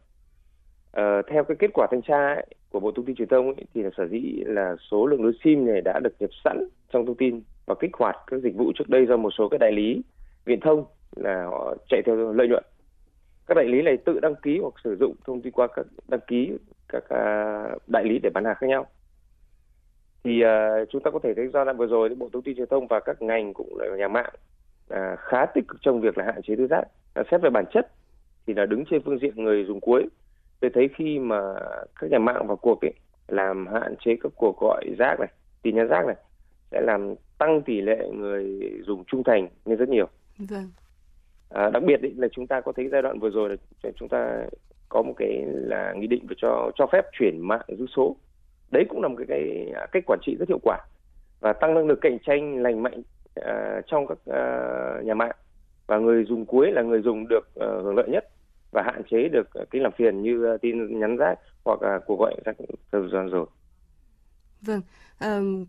Ờ, 0.93 1.23
theo 1.23 1.45
cái 1.45 1.57
kết 1.59 1.71
quả 1.75 1.87
thanh 1.91 2.03
tra 2.03 2.35
ấy, 2.35 2.47
của 2.71 2.81
Bộ 2.81 2.93
Thông 2.93 3.05
tin 3.05 3.17
Truyền 3.17 3.29
thông 3.29 3.47
ấy, 3.47 3.65
thì 3.75 3.83
là 3.83 3.91
sở 3.97 4.09
dĩ 4.09 4.43
là 4.47 4.77
số 4.91 5.07
lượng 5.07 5.23
lưới 5.23 5.33
sim 5.45 5.67
này 5.67 5.81
đã 5.81 6.01
được 6.05 6.15
nhập 6.21 6.31
sẵn 6.45 6.69
trong 6.93 7.07
thông 7.07 7.17
tin 7.17 7.43
và 7.67 7.75
kích 7.81 7.91
hoạt 7.99 8.17
các 8.27 8.41
dịch 8.43 8.55
vụ 8.57 8.73
trước 8.75 8.89
đây 8.89 9.07
do 9.07 9.17
một 9.17 9.31
số 9.39 9.49
các 9.49 9.61
đại 9.61 9.73
lý 9.73 10.03
viễn 10.45 10.61
thông 10.61 10.85
là 11.17 11.45
họ 11.45 11.75
chạy 11.89 12.03
theo 12.07 12.33
lợi 12.33 12.49
nhuận. 12.49 12.65
Các 13.47 13.57
đại 13.57 13.67
lý 13.69 13.83
này 13.83 13.97
tự 13.97 14.21
đăng 14.21 14.35
ký 14.43 14.59
hoặc 14.59 14.75
sử 14.85 14.97
dụng 15.01 15.15
thông 15.27 15.41
tin 15.41 15.53
qua 15.53 15.67
các 15.77 15.87
đăng 16.09 16.21
ký 16.27 16.51
các 16.89 17.09
à, 17.09 17.65
đại 17.87 18.05
lý 18.05 18.19
để 18.19 18.31
bán 18.35 18.45
hàng 18.45 18.57
khác 18.59 18.67
nhau. 18.67 18.87
Thì 20.25 20.43
uh, 20.45 20.89
chúng 20.91 21.03
ta 21.03 21.11
có 21.11 21.19
thể 21.23 21.35
thấy 21.35 21.49
do 21.49 21.65
năm 21.65 21.77
vừa 21.77 21.87
rồi 21.87 22.09
bộ 22.09 22.29
thông 22.33 22.43
tin 22.43 22.57
truyền 22.57 22.69
thông 22.69 22.87
và 22.87 23.01
các 23.01 23.23
ngành 23.23 23.55
cũng 23.55 23.79
là 23.79 23.97
nhà 23.97 24.09
mạng 24.09 24.33
uh, 24.95 25.19
khá 25.19 25.47
tích 25.47 25.65
cực 25.69 25.81
trong 25.83 26.01
việc 26.01 26.19
là 26.19 26.25
hạn 26.25 26.43
chế 26.43 26.57
thư 26.57 26.67
giác. 26.67 26.83
Uh, 27.21 27.27
xét 27.31 27.41
về 27.43 27.51
bản 27.51 27.65
chất 27.73 27.91
thì 28.47 28.55
là 28.55 28.67
đứng 28.67 28.85
trên 28.91 29.03
phương 29.05 29.19
diện 29.19 29.45
người 29.45 29.65
dùng 29.65 29.81
cuối 29.81 30.07
tôi 30.63 30.71
thấy 30.75 30.89
khi 30.97 31.19
mà 31.19 31.55
các 32.01 32.11
nhà 32.11 32.19
mạng 32.19 32.47
vào 32.47 32.57
cuộc 32.57 32.85
ấy 32.85 32.93
làm 33.29 33.67
hạn 33.67 33.95
chế 34.05 34.17
các 34.23 34.33
cuộc 34.37 34.61
gọi 34.61 34.85
rác 34.99 35.21
này 35.21 35.29
tin 35.63 35.77
nhắn 35.77 35.89
rác 35.89 36.07
này 36.07 36.17
sẽ 36.71 36.81
làm 36.81 37.15
tăng 37.39 37.63
tỷ 37.63 37.81
lệ 37.81 38.11
người 38.15 38.61
dùng 38.87 39.05
trung 39.05 39.25
thành 39.25 39.49
lên 39.65 39.79
rất 39.79 39.89
nhiều. 39.89 40.07
Vâng. 40.39 40.71
À, 41.51 41.71
đặc 41.71 41.83
biệt 41.83 42.03
ý, 42.03 42.11
là 42.17 42.29
chúng 42.33 42.47
ta 42.47 42.61
có 42.61 42.73
thấy 42.73 42.89
giai 42.93 43.03
đoạn 43.03 43.19
vừa 43.19 43.31
rồi 43.31 43.49
là 43.49 43.91
chúng 43.97 44.09
ta 44.09 44.45
có 44.89 45.03
một 45.03 45.15
cái 45.17 45.45
là 45.47 45.95
nghị 45.97 46.07
định 46.07 46.27
về 46.29 46.37
cho 46.39 46.71
cho 46.75 46.87
phép 46.87 47.05
chuyển 47.13 47.41
mạng 47.41 47.67
giữ 47.69 47.87
số 47.97 48.17
đấy 48.71 48.85
cũng 48.89 49.03
là 49.03 49.09
một 49.09 49.17
cái, 49.19 49.27
cái 49.29 49.73
cách 49.93 50.03
quản 50.07 50.19
trị 50.23 50.37
rất 50.39 50.49
hiệu 50.49 50.59
quả 50.63 50.79
và 51.41 51.53
tăng 51.53 51.75
năng 51.75 51.87
lực 51.87 51.99
cạnh 52.01 52.19
tranh 52.27 52.63
lành 52.63 52.83
mạnh 52.83 53.03
uh, 53.41 53.87
trong 53.87 54.07
các 54.07 54.19
uh, 54.31 55.05
nhà 55.05 55.15
mạng 55.15 55.37
và 55.87 55.99
người 55.99 56.25
dùng 56.25 56.47
cuối 56.47 56.73
là 56.73 56.83
người 56.83 57.03
dùng 57.03 57.29
được 57.29 57.49
uh, 57.55 57.85
hưởng 57.85 57.97
lợi 57.97 58.09
nhất 58.09 58.25
và 58.73 58.83
hạn 58.83 59.03
chế 59.11 59.29
được 59.29 59.51
ờ, 59.55 59.65
cái 59.71 59.83
làm 59.83 59.93
phiền 59.99 60.23
như 60.23 60.45
ờ, 60.45 60.59
tin 60.63 61.01
nhắn 61.01 61.17
rác 61.17 61.35
hoặc 61.65 61.83
là 61.83 62.01
cuộc 62.07 62.17
gọi 62.19 62.35
rác 62.45 62.57
thời 62.93 63.03
gian 63.13 63.29
rồi. 63.29 63.47
Vâng, 64.61 64.81
uh, 65.25 65.69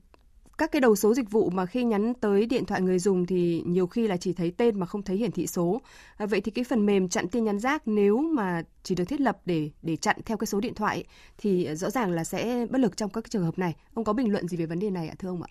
các 0.57 0.71
cái 0.71 0.81
đầu 0.81 0.95
số 0.95 1.13
dịch 1.13 1.31
vụ 1.31 1.49
mà 1.49 1.65
khi 1.65 1.83
nhắn 1.83 2.13
tới 2.13 2.45
điện 2.45 2.65
thoại 2.65 2.81
người 2.81 2.99
dùng 2.99 3.25
thì 3.25 3.63
nhiều 3.65 3.87
khi 3.87 4.07
là 4.07 4.17
chỉ 4.17 4.33
thấy 4.33 4.53
tên 4.57 4.79
mà 4.79 4.85
không 4.85 5.03
thấy 5.03 5.17
hiển 5.17 5.31
thị 5.31 5.47
số. 5.47 5.81
À, 6.17 6.25
vậy 6.25 6.41
thì 6.41 6.51
cái 6.51 6.65
phần 6.69 6.85
mềm 6.85 7.09
chặn 7.09 7.27
tin 7.27 7.43
nhắn 7.43 7.59
rác 7.59 7.87
nếu 7.87 8.17
mà 8.17 8.63
chỉ 8.83 8.95
được 8.95 9.03
thiết 9.05 9.21
lập 9.21 9.37
để 9.45 9.69
để 9.81 9.95
chặn 9.95 10.15
theo 10.25 10.37
cái 10.37 10.47
số 10.47 10.59
điện 10.59 10.73
thoại 10.73 11.03
thì 11.37 11.75
rõ 11.75 11.89
ràng 11.89 12.11
là 12.11 12.23
sẽ 12.23 12.67
bất 12.69 12.79
lực 12.79 12.97
trong 12.97 13.09
các 13.09 13.29
trường 13.29 13.45
hợp 13.45 13.59
này. 13.59 13.75
Ông 13.93 14.05
có 14.05 14.13
bình 14.13 14.31
luận 14.31 14.47
gì 14.47 14.57
về 14.57 14.65
vấn 14.65 14.79
đề 14.79 14.89
này 14.89 15.07
ạ 15.07 15.15
thưa 15.19 15.29
ông 15.29 15.43
ạ? 15.43 15.49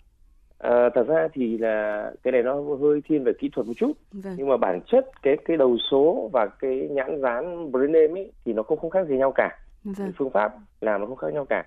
À, 0.63 0.89
thật 0.95 1.07
ra 1.07 1.27
thì 1.33 1.57
là 1.57 2.11
cái 2.23 2.31
này 2.31 2.43
nó 2.43 2.61
hơi 2.81 3.01
thiên 3.09 3.23
về 3.23 3.31
kỹ 3.39 3.49
thuật 3.53 3.67
một 3.67 3.73
chút 3.77 3.91
vâng. 4.11 4.33
nhưng 4.37 4.47
mà 4.47 4.57
bản 4.57 4.81
chất 4.91 5.05
cái 5.21 5.37
cái 5.45 5.57
đầu 5.57 5.77
số 5.91 6.29
và 6.33 6.47
cái 6.59 6.87
nhãn 6.91 7.21
dán 7.21 7.71
brand 7.71 7.89
name 7.91 8.21
ấy 8.21 8.31
thì 8.45 8.53
nó 8.53 8.63
cũng 8.63 8.79
không 8.79 8.89
khác 8.89 9.07
gì 9.07 9.17
nhau 9.17 9.31
cả 9.35 9.59
vâng. 9.83 10.11
phương 10.17 10.29
pháp 10.29 10.53
làm 10.81 11.01
nó 11.01 11.07
không 11.07 11.17
khác 11.17 11.33
nhau 11.33 11.45
cả 11.49 11.65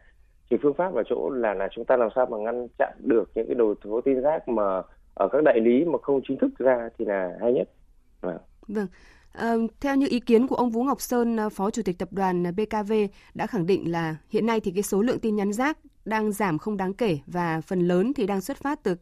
thì 0.50 0.56
phương 0.62 0.74
pháp 0.74 0.94
ở 0.94 1.02
chỗ 1.08 1.30
là 1.30 1.54
là 1.54 1.68
chúng 1.74 1.84
ta 1.84 1.96
làm 1.96 2.08
sao 2.14 2.26
mà 2.26 2.36
ngăn 2.38 2.68
chặn 2.78 2.92
được 2.98 3.30
những 3.34 3.46
cái 3.46 3.54
đồ 3.54 3.74
số 3.84 4.00
tin 4.00 4.20
rác 4.20 4.48
mà 4.48 4.82
ở 5.14 5.28
các 5.32 5.42
đại 5.44 5.60
lý 5.60 5.84
mà 5.84 5.98
không 6.02 6.20
chính 6.28 6.38
thức 6.38 6.50
ra 6.58 6.88
thì 6.98 7.04
là 7.04 7.30
hay 7.40 7.52
nhất. 7.52 7.68
Vâng. 8.20 8.38
vâng. 8.68 8.86
À, 9.32 9.54
theo 9.80 9.96
như 9.96 10.06
ý 10.10 10.20
kiến 10.20 10.46
của 10.46 10.56
ông 10.56 10.70
Vũ 10.70 10.82
Ngọc 10.84 11.00
Sơn, 11.00 11.36
ờ, 11.36 11.48
Phó 11.48 11.70
Chủ 11.70 11.82
tịch 11.84 11.98
Tập 11.98 12.08
đoàn 12.12 12.44
BKV 12.56 12.92
đã 13.34 13.46
khẳng 13.46 13.66
định 13.66 13.92
là 13.92 14.16
hiện 14.30 14.46
nay 14.46 14.60
thì 14.60 14.72
cái 14.74 14.82
số 14.82 15.02
lượng 15.02 15.18
tin 15.18 15.36
nhắn 15.36 15.52
rác 15.52 15.78
đang 16.06 16.32
giảm 16.32 16.58
không 16.58 16.76
đáng 16.76 16.94
kể 16.94 17.18
và 17.26 17.60
phần 17.60 17.88
lớn 17.88 18.12
thì 18.16 18.26
đang 18.26 18.40
xuất 18.40 18.56
phát 18.56 18.82
từ 18.82 18.94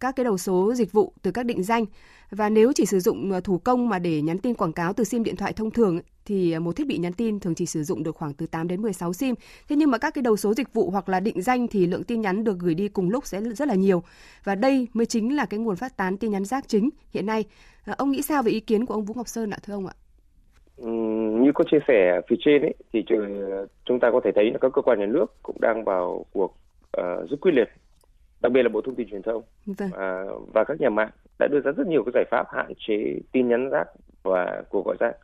các 0.00 0.16
cái 0.16 0.24
đầu 0.24 0.38
số 0.38 0.74
dịch 0.74 0.92
vụ 0.92 1.12
từ 1.22 1.30
các 1.30 1.46
định 1.46 1.62
danh 1.62 1.84
và 2.30 2.48
nếu 2.48 2.72
chỉ 2.72 2.86
sử 2.86 3.00
dụng 3.00 3.32
à, 3.32 3.40
thủ 3.40 3.58
công 3.58 3.88
mà 3.88 3.98
để 3.98 4.22
nhắn 4.22 4.38
tin 4.38 4.54
quảng 4.54 4.72
cáo 4.72 4.92
từ 4.92 5.04
sim 5.04 5.22
điện 5.22 5.36
thoại 5.36 5.52
thông 5.52 5.70
thường 5.70 6.00
thì 6.24 6.52
à, 6.52 6.58
một 6.58 6.76
thiết 6.76 6.86
bị 6.86 6.98
nhắn 6.98 7.12
tin 7.12 7.40
thường 7.40 7.54
chỉ 7.54 7.66
sử 7.66 7.84
dụng 7.84 8.02
được 8.02 8.16
khoảng 8.16 8.34
từ 8.34 8.46
8 8.46 8.68
đến 8.68 8.82
16 8.82 9.12
sim. 9.12 9.34
Thế 9.68 9.76
nhưng 9.76 9.90
mà 9.90 9.98
các 9.98 10.14
cái 10.14 10.22
đầu 10.22 10.36
số 10.36 10.54
dịch 10.54 10.74
vụ 10.74 10.90
hoặc 10.90 11.08
là 11.08 11.20
định 11.20 11.42
danh 11.42 11.68
thì 11.68 11.86
lượng 11.86 12.04
tin 12.04 12.20
nhắn 12.20 12.44
được 12.44 12.58
gửi 12.58 12.74
đi 12.74 12.88
cùng 12.88 13.10
lúc 13.10 13.26
sẽ 13.26 13.40
rất 13.40 13.68
là 13.68 13.74
nhiều. 13.74 14.02
Và 14.44 14.54
đây 14.54 14.88
mới 14.92 15.06
chính 15.06 15.36
là 15.36 15.46
cái 15.46 15.60
nguồn 15.60 15.76
phát 15.76 15.96
tán 15.96 16.16
tin 16.16 16.30
nhắn 16.30 16.44
rác 16.44 16.68
chính 16.68 16.90
hiện 17.10 17.26
nay. 17.26 17.44
À, 17.84 17.94
ông 17.98 18.10
nghĩ 18.10 18.22
sao 18.22 18.42
về 18.42 18.52
ý 18.52 18.60
kiến 18.60 18.86
của 18.86 18.94
ông 18.94 19.04
Vũ 19.04 19.14
Ngọc 19.14 19.28
Sơn 19.28 19.50
ạ, 19.50 19.58
thưa 19.62 19.74
ông 19.74 19.86
ạ? 19.86 19.94
Như 20.76 21.52
có 21.54 21.64
chia 21.70 21.78
sẻ 21.88 22.20
phía 22.28 22.36
trên 22.40 22.62
ấy, 22.62 22.74
thì 22.92 23.04
chúng 23.84 24.00
ta 24.00 24.10
có 24.10 24.20
thể 24.24 24.32
thấy 24.34 24.50
là 24.50 24.58
các 24.58 24.72
cơ 24.74 24.82
quan 24.82 25.00
nhà 25.00 25.06
nước 25.06 25.26
cũng 25.42 25.56
đang 25.60 25.84
vào 25.84 26.26
cuộc 26.32 26.56
uh, 27.00 27.30
rất 27.30 27.40
quyết 27.40 27.52
liệt 27.54 27.68
đặc 28.42 28.52
biệt 28.52 28.62
là 28.62 28.68
bộ 28.68 28.80
thông 28.80 28.94
tin 28.94 29.08
truyền 29.10 29.22
thông. 29.22 29.42
Vâng. 29.66 29.90
à, 29.92 30.24
và 30.54 30.64
các 30.64 30.80
nhà 30.80 30.90
mạng 30.90 31.10
đã 31.38 31.48
đưa 31.50 31.60
ra 31.60 31.72
rất 31.72 31.86
nhiều 31.86 32.04
cái 32.04 32.12
giải 32.14 32.24
pháp 32.30 32.46
hạn 32.52 32.72
chế 32.78 33.18
tin 33.32 33.48
nhắn 33.48 33.70
rác 33.70 33.88
và 34.22 34.62
cuộc 34.68 34.86
gọi 34.86 34.96
rác. 35.00 35.16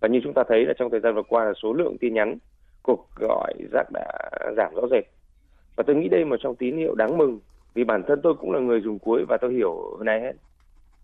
Và 0.00 0.08
như 0.08 0.20
chúng 0.24 0.34
ta 0.34 0.44
thấy 0.48 0.66
là 0.66 0.74
trong 0.78 0.90
thời 0.90 1.00
gian 1.00 1.14
vừa 1.14 1.22
qua 1.22 1.44
là 1.44 1.52
số 1.62 1.72
lượng 1.72 1.96
tin 2.00 2.14
nhắn 2.14 2.38
cuộc 2.82 3.08
gọi 3.16 3.54
rác 3.72 3.84
đã 3.92 4.28
giảm 4.56 4.74
rõ 4.74 4.82
rệt. 4.90 5.04
Và 5.76 5.84
tôi 5.86 5.96
nghĩ 5.96 6.08
đây 6.08 6.24
một 6.24 6.36
trong 6.40 6.56
tín 6.56 6.76
hiệu 6.76 6.94
đáng 6.94 7.18
mừng 7.18 7.38
vì 7.74 7.84
bản 7.84 8.02
thân 8.08 8.20
tôi 8.22 8.34
cũng 8.34 8.52
là 8.52 8.60
người 8.60 8.80
dùng 8.80 8.98
cuối 8.98 9.24
và 9.28 9.36
tôi 9.40 9.52
hiểu 9.52 9.96
hơn 9.98 10.08
ai 10.08 10.20
hết. 10.20 10.32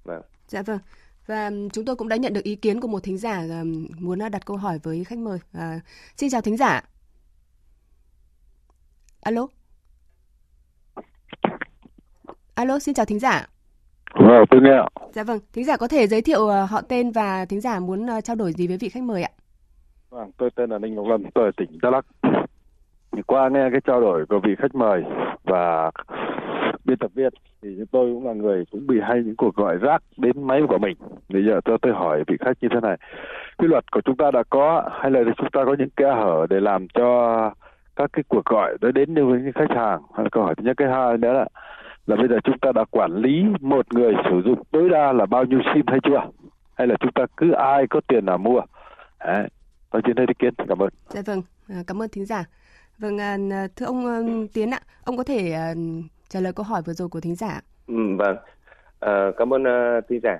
Vâng. 0.05 0.23
Dạ 0.47 0.63
vâng 0.67 0.79
và 1.27 1.51
chúng 1.73 1.85
tôi 1.85 1.97
cũng 1.97 2.09
đã 2.09 2.17
nhận 2.17 2.33
được 2.33 2.45
ý 2.45 2.57
kiến 2.57 2.81
của 2.81 2.89
một 2.89 3.03
thính 3.03 3.19
giả 3.19 3.43
muốn 3.99 4.19
đặt 4.33 4.47
câu 4.47 4.57
hỏi 4.57 4.79
với 4.83 5.05
khách 5.05 5.19
mời. 5.19 5.39
À, 5.53 5.81
xin 6.17 6.31
chào 6.31 6.41
thính 6.41 6.57
giả. 6.57 6.83
Alo. 9.21 9.47
Alo, 12.55 12.79
xin 12.79 12.95
chào 12.95 13.07
thính 13.07 13.19
giả. 13.19 13.47
Vâng, 14.15 14.45
tôi 14.51 14.61
nghe 14.61 14.77
ạ. 14.77 14.87
Dạ 15.13 15.23
vâng, 15.23 15.39
thính 15.53 15.65
giả 15.65 15.77
có 15.77 15.89
thể 15.89 16.07
giới 16.07 16.23
thiệu 16.23 16.47
ờ, 16.47 16.65
họ 16.65 16.81
tên 16.81 17.11
và 17.11 17.45
thính 17.45 17.61
giả 17.61 17.81
muốn 17.81 18.07
ờ, 18.07 18.21
trao 18.21 18.37
đổi 18.37 18.53
gì 18.53 18.67
với 18.67 18.77
vị 18.77 18.89
khách 18.89 19.03
mời 19.03 19.23
ạ? 19.23 19.31
Vâng, 20.11 20.31
tôi 20.37 20.51
tên 20.57 20.71
là 20.71 20.79
Ninh 20.79 20.95
Ngọc 20.95 21.07
Lâm, 21.07 21.23
tôi 21.35 21.45
ở 21.45 21.51
tỉnh 21.57 21.79
Đắk 21.83 21.93
Lắk. 21.93 22.07
Qua 23.27 23.49
nghe 23.49 23.69
cái 23.73 23.81
trao 23.87 24.01
đổi 24.01 24.27
của 24.29 24.41
vị 24.45 24.55
khách 24.59 24.75
mời 24.75 25.03
và 25.45 25.91
biên 26.85 26.99
tập 26.99 27.11
viên 27.15 27.33
thì 27.63 27.69
tôi 27.91 28.13
cũng 28.13 28.27
là 28.27 28.33
người 28.33 28.65
cũng 28.71 28.87
bị 28.87 29.01
hay 29.03 29.23
những 29.25 29.37
cuộc 29.37 29.57
gọi 29.57 29.77
rác 29.77 30.03
đến 30.17 30.47
máy 30.47 30.61
của 30.69 30.79
mình. 30.79 30.97
Bây 31.29 31.45
giờ 31.45 31.61
tôi 31.65 31.79
tôi 31.83 31.93
hỏi 31.93 32.25
vị 32.27 32.37
khách 32.41 32.57
như 32.61 32.69
thế 32.73 32.81
này, 32.83 32.97
quy 33.59 33.69
luật 33.69 33.93
của 33.93 34.01
chúng 34.05 34.17
ta 34.17 34.31
đã 34.31 34.43
có 34.51 34.91
hay 35.01 35.11
là 35.11 35.21
chúng 35.37 35.51
ta 35.53 35.65
có 35.65 35.77
những 35.79 35.91
kẽ 35.91 36.07
hở 36.07 36.47
để 36.51 36.61
làm 36.61 36.89
cho 36.89 37.51
các 37.97 38.11
cái 38.13 38.25
cuộc 38.29 38.45
gọi 38.45 38.77
đó 38.81 38.91
đến 38.91 39.15
với 39.15 39.41
những 39.41 39.53
khách 39.53 39.77
hàng? 39.77 40.03
Hay 40.15 40.25
là 40.25 40.29
câu 40.33 40.43
hỏi 40.43 40.55
thứ 40.55 40.65
nhất 40.65 40.77
cái 40.77 40.89
hai 40.89 41.19
nữa 41.19 41.33
là 41.33 41.47
là 42.07 42.17
bây 42.17 42.29
giờ 42.29 42.37
chúng 42.45 42.59
ta 42.59 42.73
đã 42.75 42.85
quản 42.91 43.17
lý 43.17 43.45
một 43.61 43.95
người 43.95 44.13
sử 44.31 44.43
dụng 44.45 44.63
tối 44.71 44.89
đa 44.89 45.13
là 45.13 45.27
bao 45.27 45.45
nhiêu 45.45 45.61
sim 45.75 45.85
hay 45.87 45.99
chưa 46.05 46.21
hay 46.75 46.87
là 46.87 46.95
chúng 47.01 47.13
ta 47.15 47.27
cứ 47.37 47.53
ai 47.53 47.87
có 47.91 48.01
tiền 48.09 48.25
là 48.27 48.37
mua 48.37 48.61
Đấy. 49.27 49.49
tôi 49.91 50.03
xin 50.07 50.17
hết 50.17 50.29
ý 50.29 50.35
kiến 50.39 50.55
cảm 50.69 50.79
ơn 50.79 50.89
dạ 51.09 51.23
vâng 51.27 51.43
à, 51.69 51.77
cảm 51.87 52.03
ơn 52.03 52.09
thính 52.09 52.27
giả 52.27 52.45
vâng 52.99 53.19
à, 53.19 53.37
thưa 53.77 53.87
ông 53.87 54.49
tiến 54.55 54.71
ạ 54.71 54.81
ông 55.05 55.17
có 55.17 55.25
thể 55.25 55.53
à, 55.53 55.75
trả 56.29 56.41
lời 56.41 56.53
câu 56.53 56.65
hỏi 56.65 56.83
vừa 56.87 56.93
rồi 56.93 57.09
của 57.09 57.21
thính 57.21 57.35
giả. 57.35 57.61
Ừ, 57.87 58.17
vâng. 58.19 58.37
À, 59.01 59.31
cảm 59.37 59.55
ơn 59.55 59.63
uh, 59.63 60.05
thính 60.09 60.21
giả. 60.23 60.39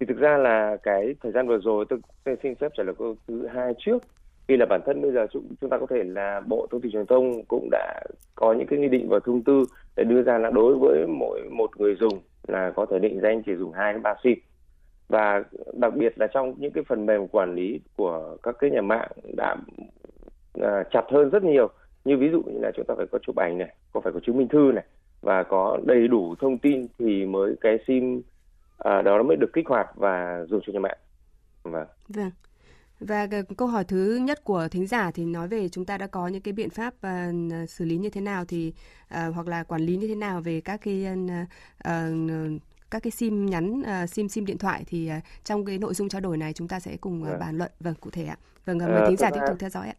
Thì 0.00 0.06
thực 0.06 0.18
ra 0.18 0.36
là 0.38 0.76
cái 0.82 1.14
thời 1.22 1.32
gian 1.32 1.48
vừa 1.48 1.58
rồi 1.58 1.84
tôi, 1.88 1.98
tôi 2.24 2.36
xin 2.42 2.54
phép 2.54 2.72
trả 2.76 2.82
lời 2.82 2.94
câu 2.98 3.16
thứ 3.28 3.46
hai 3.46 3.72
trước. 3.78 4.02
Vì 4.46 4.56
là 4.56 4.66
bản 4.66 4.80
thân 4.86 5.02
bây 5.02 5.12
giờ 5.12 5.26
chúng, 5.32 5.54
chúng 5.60 5.70
ta 5.70 5.78
có 5.78 5.86
thể 5.90 6.02
là 6.04 6.40
bộ 6.46 6.66
thông 6.70 6.80
tin 6.80 6.92
truyền 6.92 7.06
thông 7.06 7.44
cũng 7.44 7.68
đã 7.70 8.02
có 8.34 8.52
những 8.52 8.66
cái 8.66 8.78
nghị 8.78 8.88
định 8.88 9.08
và 9.08 9.18
thông 9.24 9.42
tư 9.42 9.64
để 9.96 10.04
đưa 10.04 10.22
ra 10.22 10.38
là 10.38 10.50
đối 10.50 10.76
với 10.80 11.06
mỗi 11.06 11.42
một 11.50 11.80
người 11.80 11.94
dùng 12.00 12.20
là 12.46 12.72
có 12.76 12.86
thể 12.90 12.98
định 12.98 13.20
danh 13.22 13.42
chỉ 13.42 13.54
dùng 13.54 13.72
hai 13.72 13.92
đến 13.92 14.02
ba 14.02 14.14
sim. 14.24 14.38
Và 15.08 15.42
đặc 15.72 15.94
biệt 15.96 16.18
là 16.18 16.26
trong 16.26 16.54
những 16.58 16.72
cái 16.72 16.84
phần 16.88 17.06
mềm 17.06 17.28
quản 17.28 17.54
lý 17.54 17.80
của 17.96 18.36
các 18.42 18.56
cái 18.58 18.70
nhà 18.70 18.80
mạng 18.80 19.10
đã 19.36 19.56
à, 20.62 20.84
chặt 20.90 21.02
hơn 21.10 21.30
rất 21.30 21.42
nhiều. 21.42 21.68
Như 22.04 22.16
ví 22.16 22.28
dụ 22.30 22.42
như 22.42 22.58
là 22.60 22.70
chúng 22.76 22.86
ta 22.86 22.94
phải 22.96 23.06
có 23.12 23.18
chụp 23.22 23.36
ảnh 23.36 23.58
này 23.58 23.74
có 23.92 24.00
phải 24.00 24.12
có 24.12 24.20
chứng 24.26 24.36
minh 24.36 24.48
thư 24.48 24.72
này 24.74 24.84
và 25.24 25.42
có 25.42 25.78
đầy 25.86 26.08
đủ 26.08 26.34
thông 26.40 26.58
tin 26.58 26.86
thì 26.98 27.26
mới 27.26 27.54
cái 27.60 27.78
sim 27.86 28.22
à, 28.78 29.02
đó 29.02 29.22
mới 29.22 29.36
được 29.36 29.50
kích 29.52 29.68
hoạt 29.68 29.86
và 29.94 30.44
dùng 30.48 30.60
cho 30.66 30.72
nhà 30.72 30.80
mạng 30.80 30.98
vâng 31.62 31.86
vâng 32.08 32.30
và 33.00 33.28
câu 33.56 33.68
hỏi 33.68 33.84
thứ 33.84 34.20
nhất 34.22 34.44
của 34.44 34.68
thính 34.70 34.86
giả 34.86 35.10
thì 35.10 35.24
nói 35.24 35.48
về 35.48 35.68
chúng 35.68 35.84
ta 35.84 35.98
đã 35.98 36.06
có 36.06 36.28
những 36.28 36.42
cái 36.42 36.52
biện 36.52 36.70
pháp 36.70 36.94
uh, 36.94 37.70
xử 37.70 37.84
lý 37.84 37.96
như 37.96 38.10
thế 38.10 38.20
nào 38.20 38.44
thì 38.44 38.72
uh, 39.04 39.34
hoặc 39.34 39.48
là 39.48 39.62
quản 39.62 39.80
lý 39.80 39.96
như 39.96 40.08
thế 40.08 40.14
nào 40.14 40.40
về 40.40 40.60
các 40.60 40.80
cái 40.84 41.06
uh, 41.12 41.48
uh, 41.88 42.60
các 42.90 43.02
cái 43.02 43.10
sim 43.10 43.46
nhắn 43.46 43.80
uh, 43.80 44.10
sim 44.10 44.28
sim 44.28 44.46
điện 44.46 44.58
thoại 44.58 44.84
thì 44.86 45.10
uh, 45.16 45.22
trong 45.44 45.64
cái 45.64 45.78
nội 45.78 45.94
dung 45.94 46.08
trao 46.08 46.20
đổi 46.20 46.36
này 46.36 46.52
chúng 46.52 46.68
ta 46.68 46.80
sẽ 46.80 46.96
cùng 46.96 47.22
uh, 47.22 47.28
vâng. 47.28 47.40
bàn 47.40 47.58
luận 47.58 47.70
vâng 47.80 47.94
cụ 48.00 48.10
thể 48.10 48.24
ạ. 48.24 48.36
Vâng 48.64 48.78
mời 48.78 49.02
uh, 49.02 49.08
thính 49.08 49.16
giả 49.16 49.30
tiếp 49.30 49.40
tục 49.46 49.56
theo 49.58 49.70
dõi 49.70 49.86
ạ. 49.86 49.94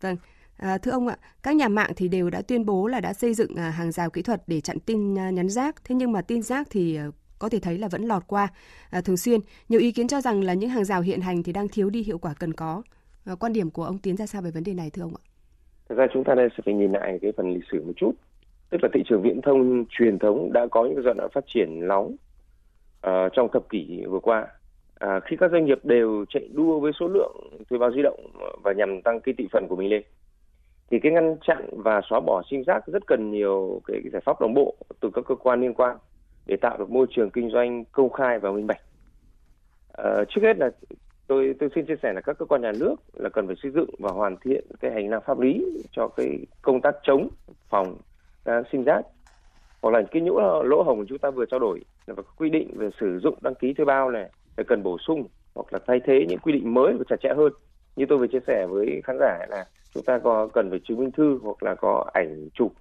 Vâng. 0.00 0.16
À, 0.60 0.78
thưa 0.78 0.90
ông 0.90 1.08
ạ, 1.08 1.16
các 1.42 1.56
nhà 1.56 1.68
mạng 1.68 1.90
thì 1.96 2.08
đều 2.08 2.30
đã 2.30 2.42
tuyên 2.42 2.66
bố 2.66 2.86
là 2.86 3.00
đã 3.00 3.12
xây 3.12 3.34
dựng 3.34 3.54
à, 3.56 3.70
hàng 3.70 3.92
rào 3.92 4.10
kỹ 4.10 4.22
thuật 4.22 4.42
để 4.46 4.60
chặn 4.60 4.76
tin 4.86 5.18
à, 5.18 5.30
nhắn 5.30 5.48
rác. 5.48 5.84
Thế 5.84 5.94
nhưng 5.94 6.12
mà 6.12 6.22
tin 6.22 6.42
rác 6.42 6.66
thì 6.70 6.96
à, 6.96 7.06
có 7.38 7.48
thể 7.48 7.58
thấy 7.60 7.78
là 7.78 7.88
vẫn 7.88 8.02
lọt 8.02 8.22
qua 8.26 8.48
à, 8.90 9.00
thường 9.00 9.16
xuyên. 9.16 9.40
Nhiều 9.68 9.80
ý 9.80 9.92
kiến 9.92 10.08
cho 10.08 10.20
rằng 10.20 10.44
là 10.44 10.54
những 10.54 10.70
hàng 10.70 10.84
rào 10.84 11.00
hiện 11.00 11.20
hành 11.20 11.42
thì 11.42 11.52
đang 11.52 11.68
thiếu 11.68 11.90
đi 11.90 12.02
hiệu 12.02 12.18
quả 12.18 12.34
cần 12.38 12.52
có. 12.52 12.82
À, 13.24 13.34
quan 13.40 13.52
điểm 13.52 13.70
của 13.70 13.84
ông 13.84 13.98
Tiến 13.98 14.16
ra 14.16 14.26
sao 14.26 14.42
về 14.42 14.50
vấn 14.50 14.64
đề 14.64 14.74
này 14.74 14.90
thưa 14.90 15.02
ông 15.02 15.14
ạ? 15.16 15.22
Thật 15.88 15.94
ra 15.94 16.06
chúng 16.12 16.24
ta 16.24 16.34
đây 16.34 16.48
sẽ 16.56 16.62
phải 16.64 16.74
nhìn 16.74 16.92
lại 16.92 17.18
cái 17.22 17.32
phần 17.36 17.54
lịch 17.54 17.64
sử 17.72 17.84
một 17.84 17.92
chút. 17.96 18.12
Tức 18.70 18.78
là 18.82 18.88
thị 18.94 19.02
trường 19.08 19.22
viễn 19.22 19.40
thông 19.42 19.84
truyền 19.90 20.18
thống 20.18 20.52
đã 20.52 20.66
có 20.70 20.84
những 20.84 21.02
giai 21.04 21.14
đoạn 21.14 21.28
phát 21.34 21.44
triển 21.46 21.88
nóng 21.88 22.06
uh, 23.06 23.10
trong 23.32 23.48
thập 23.52 23.68
kỷ 23.70 24.02
vừa 24.10 24.20
qua. 24.20 24.46
À, 24.94 25.20
khi 25.24 25.36
các 25.40 25.50
doanh 25.50 25.64
nghiệp 25.64 25.84
đều 25.84 26.24
chạy 26.28 26.48
đua 26.52 26.80
với 26.80 26.92
số 27.00 27.08
lượng 27.08 27.36
thuê 27.70 27.78
bao 27.78 27.92
di 27.92 28.02
động 28.02 28.20
và 28.64 28.72
nhằm 28.72 29.02
tăng 29.02 29.20
cái 29.20 29.34
thị 29.38 29.48
phần 29.52 29.66
của 29.68 29.76
mình 29.76 29.88
lên 29.88 30.02
thì 30.90 30.98
cái 31.02 31.12
ngăn 31.12 31.36
chặn 31.46 31.68
và 31.72 32.00
xóa 32.10 32.20
bỏ 32.20 32.42
sim 32.50 32.64
giác 32.66 32.86
rất 32.86 33.06
cần 33.06 33.30
nhiều 33.30 33.80
cái, 33.86 34.00
cái 34.02 34.10
giải 34.12 34.22
pháp 34.24 34.40
đồng 34.40 34.54
bộ 34.54 34.74
từ 35.00 35.10
các 35.14 35.24
cơ 35.28 35.34
quan 35.34 35.60
liên 35.60 35.74
quan 35.74 35.96
để 36.46 36.56
tạo 36.56 36.76
được 36.78 36.90
môi 36.90 37.06
trường 37.10 37.30
kinh 37.30 37.50
doanh 37.50 37.84
công 37.84 38.10
khai 38.10 38.38
và 38.38 38.50
minh 38.50 38.66
bạch. 38.66 38.80
À, 39.92 40.24
trước 40.28 40.40
hết 40.42 40.56
là 40.58 40.70
tôi 41.26 41.54
tôi 41.60 41.68
xin 41.74 41.86
chia 41.86 41.96
sẻ 42.02 42.12
là 42.12 42.20
các 42.20 42.38
cơ 42.38 42.46
quan 42.46 42.62
nhà 42.62 42.72
nước 42.80 42.96
là 43.14 43.28
cần 43.28 43.46
phải 43.46 43.56
xây 43.62 43.70
dựng 43.70 43.90
và 43.98 44.10
hoàn 44.10 44.36
thiện 44.36 44.64
cái 44.80 44.90
hành 44.90 45.10
lang 45.10 45.20
pháp 45.26 45.40
lý 45.40 45.64
cho 45.92 46.08
cái 46.08 46.38
công 46.62 46.80
tác 46.80 46.94
chống 47.02 47.28
phòng 47.68 47.96
uh, 48.50 48.66
sim 48.72 48.84
giác 48.84 49.02
hoặc 49.82 49.90
là 49.90 50.02
cái 50.10 50.22
nhũ 50.22 50.38
lỗ 50.64 50.82
hồng 50.82 51.04
chúng 51.08 51.18
ta 51.18 51.30
vừa 51.30 51.44
trao 51.46 51.60
đổi 51.60 51.80
là 52.06 52.14
có 52.14 52.22
quy 52.36 52.50
định 52.50 52.70
về 52.76 52.90
sử 53.00 53.18
dụng 53.18 53.34
đăng 53.40 53.54
ký 53.54 53.72
thuê 53.72 53.84
bao 53.84 54.10
này 54.10 54.30
là 54.56 54.64
cần 54.66 54.82
bổ 54.82 54.98
sung 54.98 55.26
hoặc 55.54 55.72
là 55.72 55.78
thay 55.86 56.00
thế 56.04 56.26
những 56.28 56.38
quy 56.38 56.52
định 56.52 56.74
mới 56.74 56.94
và 56.98 57.04
chặt 57.08 57.16
chẽ 57.22 57.28
hơn 57.36 57.52
như 57.96 58.06
tôi 58.08 58.18
vừa 58.18 58.26
chia 58.26 58.40
sẻ 58.46 58.66
với 58.66 59.00
khán 59.04 59.16
giả 59.20 59.46
là 59.48 59.64
chúng 59.94 60.04
ta 60.04 60.18
có 60.24 60.48
cần 60.54 60.70
phải 60.70 60.80
chứng 60.84 60.98
minh 60.98 61.12
thư 61.12 61.38
hoặc 61.42 61.62
là 61.62 61.74
có 61.74 62.10
ảnh 62.12 62.48
chụp 62.54 62.72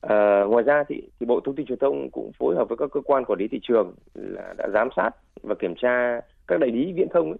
À, 0.00 0.44
ngoài 0.48 0.64
ra 0.64 0.84
thì, 0.88 1.02
thì 1.20 1.26
Bộ 1.26 1.40
Thông 1.44 1.56
tin 1.56 1.66
Truyền 1.66 1.78
thông 1.78 2.10
cũng 2.10 2.32
phối 2.38 2.56
hợp 2.56 2.68
với 2.68 2.76
các 2.78 2.90
cơ 2.92 3.00
quan 3.04 3.24
quản 3.24 3.38
lý 3.38 3.48
thị 3.48 3.60
trường 3.62 3.94
là 4.14 4.54
đã 4.58 4.68
giám 4.72 4.88
sát 4.96 5.10
và 5.42 5.54
kiểm 5.54 5.74
tra 5.76 6.20
các 6.46 6.60
đại 6.60 6.70
lý 6.70 6.92
viễn 6.92 7.08
thông 7.14 7.30
ấy, 7.30 7.38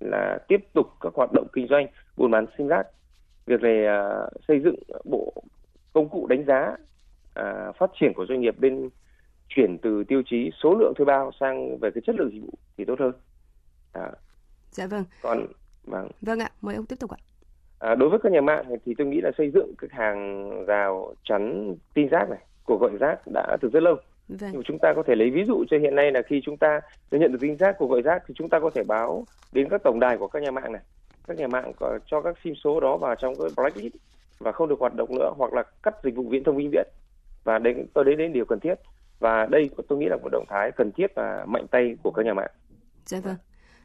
là 0.00 0.38
tiếp 0.48 0.60
tục 0.74 0.86
các 1.00 1.12
hoạt 1.14 1.30
động 1.32 1.46
kinh 1.52 1.66
doanh 1.70 1.86
buôn 2.16 2.30
bán 2.30 2.46
sim 2.58 2.68
rác. 2.68 2.86
Việc 3.46 3.60
này 3.60 3.86
à, 3.86 4.26
xây 4.48 4.60
dựng 4.64 4.74
bộ 5.04 5.32
công 5.92 6.08
cụ 6.08 6.26
đánh 6.26 6.44
giá 6.46 6.76
à, 7.34 7.72
phát 7.78 7.90
triển 8.00 8.12
của 8.14 8.26
doanh 8.28 8.40
nghiệp 8.40 8.54
bên 8.58 8.88
chuyển 9.48 9.78
từ 9.78 10.04
tiêu 10.04 10.22
chí 10.26 10.50
số 10.62 10.74
lượng 10.74 10.92
thuê 10.96 11.04
bao 11.04 11.30
sang 11.40 11.78
về 11.78 11.90
cái 11.94 12.02
chất 12.06 12.16
lượng 12.18 12.30
dịch 12.32 12.40
vụ 12.40 12.52
thì 12.76 12.84
tốt 12.84 12.98
hơn. 12.98 13.12
À. 13.92 14.12
Dạ 14.70 14.86
vâng. 14.86 15.04
Còn 15.22 15.46
vâng. 15.84 16.08
Vâng 16.22 16.38
ạ, 16.38 16.50
mời 16.60 16.74
ông 16.74 16.86
tiếp 16.86 16.96
tục 17.00 17.10
ạ. 17.10 17.18
À, 17.78 17.94
đối 17.94 18.08
với 18.08 18.18
các 18.22 18.32
nhà 18.32 18.40
mạng 18.40 18.64
thì 18.84 18.94
tôi 18.98 19.06
nghĩ 19.06 19.20
là 19.20 19.30
xây 19.38 19.50
dựng 19.50 19.74
các 19.78 19.92
hàng 19.92 20.50
rào 20.66 21.14
chắn 21.24 21.74
tin 21.94 22.08
rác 22.08 22.30
này, 22.30 22.38
cuộc 22.64 22.80
gọi 22.80 22.90
rác 23.00 23.18
đã 23.34 23.56
từ 23.60 23.68
rất 23.72 23.82
lâu. 23.82 23.96
Vâng. 24.28 24.50
Nhưng 24.52 24.62
chúng 24.62 24.78
ta 24.78 24.92
có 24.96 25.02
thể 25.06 25.14
lấy 25.14 25.30
ví 25.30 25.44
dụ 25.44 25.64
cho 25.70 25.78
hiện 25.78 25.94
nay 25.94 26.12
là 26.12 26.22
khi 26.22 26.40
chúng 26.44 26.56
ta 26.56 26.80
nhận 27.10 27.32
được 27.32 27.38
tin 27.40 27.56
rác 27.56 27.78
cuộc 27.78 27.86
gọi 27.86 28.02
rác 28.02 28.22
thì 28.26 28.34
chúng 28.36 28.48
ta 28.48 28.60
có 28.60 28.70
thể 28.74 28.82
báo 28.84 29.24
đến 29.52 29.68
các 29.68 29.82
tổng 29.84 30.00
đài 30.00 30.16
của 30.18 30.28
các 30.28 30.42
nhà 30.42 30.50
mạng 30.50 30.72
này. 30.72 30.82
Các 31.26 31.36
nhà 31.36 31.48
mạng 31.48 31.72
có 31.76 31.98
cho 32.06 32.20
các 32.20 32.36
sim 32.44 32.54
số 32.64 32.80
đó 32.80 32.96
vào 32.96 33.14
trong 33.14 33.34
cái 33.38 33.48
blacklist 33.56 33.94
và 34.38 34.52
không 34.52 34.68
được 34.68 34.80
hoạt 34.80 34.94
động 34.94 35.14
nữa 35.14 35.32
hoặc 35.36 35.52
là 35.52 35.62
cắt 35.82 35.94
dịch 36.04 36.16
vụ 36.16 36.28
viễn 36.28 36.44
thông 36.44 36.56
vĩnh 36.56 36.70
viễn. 36.70 36.86
Và 37.44 37.58
đấy 37.58 37.74
tôi 37.94 38.04
đấy 38.04 38.14
đến 38.14 38.32
điều 38.32 38.44
cần 38.44 38.60
thiết. 38.60 38.74
Và 39.18 39.46
đây 39.46 39.70
tôi 39.88 39.98
nghĩ 39.98 40.06
là 40.08 40.16
một 40.16 40.28
động 40.32 40.44
thái 40.48 40.72
cần 40.72 40.92
thiết 40.92 41.14
và 41.14 41.44
mạnh 41.48 41.66
tay 41.70 41.96
của 42.02 42.10
các 42.10 42.26
nhà 42.26 42.34
mạng. 42.34 42.50
Dạ 43.04 43.18
vâng. 43.24 43.34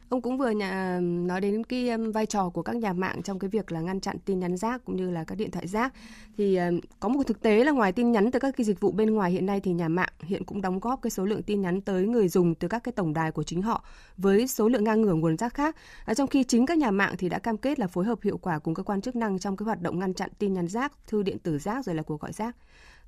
Ông 0.08 0.22
cũng 0.22 0.38
vừa 0.38 0.50
nhà, 0.50 1.00
nói 1.02 1.40
đến 1.40 1.64
cái 1.64 1.98
vai 1.98 2.26
trò 2.26 2.48
của 2.48 2.62
các 2.62 2.76
nhà 2.76 2.92
mạng 2.92 3.22
trong 3.22 3.38
cái 3.38 3.50
việc 3.50 3.72
là 3.72 3.80
ngăn 3.80 4.00
chặn 4.00 4.16
tin 4.24 4.40
nhắn 4.40 4.56
rác 4.56 4.84
cũng 4.84 4.96
như 4.96 5.10
là 5.10 5.24
các 5.24 5.34
điện 5.34 5.50
thoại 5.50 5.66
rác. 5.66 5.92
Thì 6.36 6.58
có 7.00 7.08
một 7.08 7.22
thực 7.26 7.42
tế 7.42 7.64
là 7.64 7.72
ngoài 7.72 7.92
tin 7.92 8.12
nhắn 8.12 8.30
từ 8.30 8.38
các 8.38 8.54
cái 8.56 8.64
dịch 8.64 8.80
vụ 8.80 8.92
bên 8.92 9.10
ngoài 9.10 9.30
hiện 9.30 9.46
nay 9.46 9.60
thì 9.60 9.72
nhà 9.72 9.88
mạng 9.88 10.08
hiện 10.20 10.44
cũng 10.44 10.60
đóng 10.60 10.80
góp 10.80 11.02
cái 11.02 11.10
số 11.10 11.24
lượng 11.24 11.42
tin 11.42 11.60
nhắn 11.60 11.80
tới 11.80 12.06
người 12.06 12.28
dùng 12.28 12.54
từ 12.54 12.68
các 12.68 12.84
cái 12.84 12.92
tổng 12.92 13.12
đài 13.12 13.32
của 13.32 13.42
chính 13.42 13.62
họ 13.62 13.84
với 14.16 14.46
số 14.46 14.68
lượng 14.68 14.84
ngang 14.84 15.02
ngửa 15.02 15.14
nguồn 15.14 15.36
rác 15.36 15.54
khác. 15.54 15.76
À, 16.04 16.14
trong 16.14 16.28
khi 16.28 16.44
chính 16.44 16.66
các 16.66 16.78
nhà 16.78 16.90
mạng 16.90 17.14
thì 17.18 17.28
đã 17.28 17.38
cam 17.38 17.56
kết 17.56 17.78
là 17.78 17.86
phối 17.86 18.04
hợp 18.04 18.18
hiệu 18.22 18.38
quả 18.38 18.58
cùng 18.58 18.74
cơ 18.74 18.82
quan 18.82 19.00
chức 19.00 19.16
năng 19.16 19.38
trong 19.38 19.56
cái 19.56 19.64
hoạt 19.64 19.82
động 19.82 19.98
ngăn 19.98 20.14
chặn 20.14 20.30
tin 20.38 20.54
nhắn 20.54 20.68
rác, 20.68 20.92
thư 21.06 21.22
điện 21.22 21.38
tử 21.38 21.58
rác 21.58 21.84
rồi 21.84 21.94
là 21.94 22.02
cuộc 22.02 22.20
gọi 22.20 22.32
rác. 22.32 22.56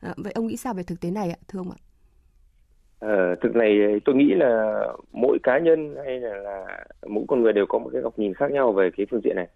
À, 0.00 0.14
vậy 0.16 0.32
ông 0.32 0.46
nghĩ 0.46 0.56
sao 0.56 0.74
về 0.74 0.82
thực 0.82 1.00
tế 1.00 1.10
này 1.10 1.30
ạ, 1.30 1.36
thưa 1.48 1.60
ông 1.60 1.70
ạ? 1.70 1.76
Ờ, 2.98 3.34
thực 3.34 3.56
này 3.56 4.00
tôi 4.04 4.14
nghĩ 4.14 4.34
là 4.34 4.82
mỗi 5.12 5.38
cá 5.42 5.58
nhân 5.58 5.96
hay 6.04 6.20
là, 6.20 6.36
là 6.36 6.84
mỗi 7.06 7.24
con 7.28 7.42
người 7.42 7.52
đều 7.52 7.66
có 7.68 7.78
một 7.78 7.90
cái 7.92 8.02
góc 8.02 8.18
nhìn 8.18 8.34
khác 8.34 8.50
nhau 8.52 8.72
về 8.72 8.90
cái 8.96 9.06
phương 9.10 9.20
diện 9.24 9.36
này. 9.36 9.48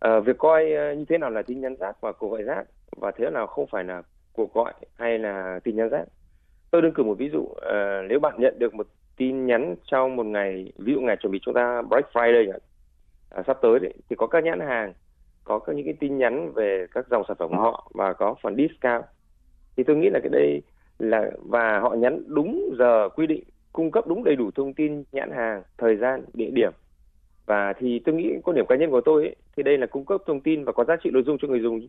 Ờ, 0.00 0.20
việc 0.20 0.38
coi 0.38 0.72
ờ, 0.72 0.92
như 0.94 1.04
thế 1.08 1.18
nào 1.18 1.30
là 1.30 1.42
tin 1.42 1.60
nhắn 1.60 1.76
rác 1.76 1.96
và 2.00 2.12
cuộc 2.12 2.28
gọi 2.28 2.42
rác 2.42 2.64
và 2.96 3.10
thế 3.16 3.30
nào 3.30 3.46
không 3.46 3.66
phải 3.66 3.84
là 3.84 4.02
cuộc 4.32 4.54
gọi 4.54 4.72
hay 4.98 5.18
là 5.18 5.60
tin 5.64 5.76
nhắn 5.76 5.88
rác. 5.88 6.04
Tôi 6.70 6.82
đơn 6.82 6.92
cử 6.94 7.02
một 7.02 7.14
ví 7.18 7.30
dụ, 7.32 7.46
ờ, 7.56 8.02
nếu 8.08 8.20
bạn 8.20 8.34
nhận 8.40 8.58
được 8.58 8.74
một 8.74 8.86
tin 9.16 9.46
nhắn 9.46 9.76
trong 9.84 10.16
một 10.16 10.26
ngày, 10.26 10.72
ví 10.78 10.92
dụ 10.94 11.00
ngày 11.00 11.16
chuẩn 11.16 11.32
bị 11.32 11.38
chúng 11.42 11.54
ta 11.54 11.82
Black 11.82 12.08
Friday 12.12 12.52
à, 13.30 13.42
sắp 13.46 13.58
tới 13.62 13.78
đấy, 13.80 13.94
thì 14.10 14.16
có 14.16 14.26
các 14.26 14.44
nhãn 14.44 14.60
hàng, 14.60 14.92
có 15.44 15.58
các 15.58 15.76
những 15.76 15.84
cái 15.86 15.94
tin 16.00 16.18
nhắn 16.18 16.52
về 16.54 16.86
các 16.94 17.06
dòng 17.10 17.22
sản 17.28 17.36
phẩm 17.40 17.50
của 17.50 17.56
họ 17.56 17.90
và 17.94 18.12
có 18.12 18.34
phần 18.42 18.56
discount. 18.56 19.04
Thì 19.76 19.84
tôi 19.84 19.96
nghĩ 19.96 20.10
là 20.10 20.20
cái 20.22 20.30
đây 20.32 20.62
là 21.02 21.30
và 21.38 21.80
họ 21.80 21.94
nhắn 21.94 22.22
đúng 22.26 22.74
giờ 22.78 23.08
quy 23.08 23.26
định 23.26 23.44
cung 23.72 23.90
cấp 23.90 24.06
đúng 24.06 24.24
đầy 24.24 24.36
đủ 24.36 24.50
thông 24.54 24.74
tin 24.74 25.04
nhãn 25.12 25.30
hàng 25.30 25.62
thời 25.78 25.96
gian 25.96 26.24
địa 26.34 26.50
điểm 26.50 26.72
và 27.46 27.72
thì 27.78 28.00
tôi 28.04 28.14
nghĩ 28.14 28.32
quan 28.44 28.54
điểm 28.54 28.66
cá 28.68 28.76
nhân 28.76 28.90
của 28.90 29.00
tôi 29.04 29.22
ấy, 29.22 29.36
thì 29.56 29.62
đây 29.62 29.78
là 29.78 29.86
cung 29.86 30.04
cấp 30.04 30.20
thông 30.26 30.40
tin 30.40 30.64
và 30.64 30.72
có 30.72 30.84
giá 30.84 30.96
trị 31.04 31.10
nội 31.12 31.22
dung 31.26 31.38
cho 31.42 31.48
người 31.48 31.60
dùng 31.60 31.88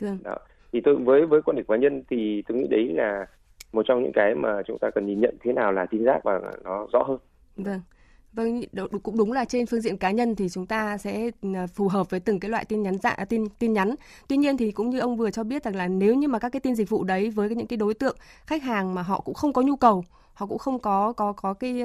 vâng. 0.00 0.18
Đó. 0.22 0.36
thì 0.72 0.80
tôi 0.80 0.96
với 0.96 1.26
với 1.26 1.42
quan 1.42 1.56
điểm 1.56 1.66
cá 1.68 1.76
nhân 1.76 2.02
thì 2.10 2.42
tôi 2.48 2.58
nghĩ 2.58 2.66
đấy 2.70 2.92
là 2.94 3.26
một 3.72 3.82
trong 3.88 4.02
những 4.02 4.12
cái 4.12 4.34
mà 4.34 4.62
chúng 4.66 4.78
ta 4.78 4.90
cần 4.90 5.06
nhìn 5.06 5.20
nhận 5.20 5.36
thế 5.40 5.52
nào 5.52 5.72
là 5.72 5.86
tin 5.86 6.04
giác 6.04 6.20
và 6.24 6.40
nó 6.64 6.86
rõ 6.92 7.02
hơn 7.02 7.18
vâng 7.56 7.80
Vâng, 8.32 8.62
cũng 9.02 9.16
đúng 9.18 9.32
là 9.32 9.44
trên 9.44 9.66
phương 9.66 9.80
diện 9.80 9.96
cá 9.96 10.10
nhân 10.10 10.34
thì 10.34 10.48
chúng 10.48 10.66
ta 10.66 10.98
sẽ 10.98 11.30
à, 11.54 11.66
phù 11.66 11.88
hợp 11.88 12.10
với 12.10 12.20
từng 12.20 12.40
cái 12.40 12.50
loại 12.50 12.64
tin 12.64 12.82
nhắn 12.82 12.98
dạ 13.02 13.16
tin 13.28 13.44
tin 13.58 13.72
nhắn. 13.72 13.94
Tuy 14.28 14.36
nhiên 14.36 14.56
thì 14.56 14.72
cũng 14.72 14.90
như 14.90 14.98
ông 14.98 15.16
vừa 15.16 15.30
cho 15.30 15.44
biết 15.44 15.64
rằng 15.64 15.76
là 15.76 15.88
nếu 15.88 16.14
như 16.14 16.28
mà 16.28 16.38
các 16.38 16.48
cái 16.48 16.60
tin 16.60 16.74
dịch 16.74 16.88
vụ 16.88 17.04
đấy 17.04 17.30
với 17.30 17.48
những 17.48 17.66
cái 17.66 17.76
đối 17.76 17.94
tượng 17.94 18.16
khách 18.46 18.62
hàng 18.62 18.94
mà 18.94 19.02
họ 19.02 19.20
cũng 19.20 19.34
không 19.34 19.52
có 19.52 19.62
nhu 19.62 19.76
cầu, 19.76 20.04
họ 20.34 20.46
cũng 20.46 20.58
không 20.58 20.78
có 20.78 21.12
có 21.12 21.32
có 21.32 21.54
cái 21.54 21.82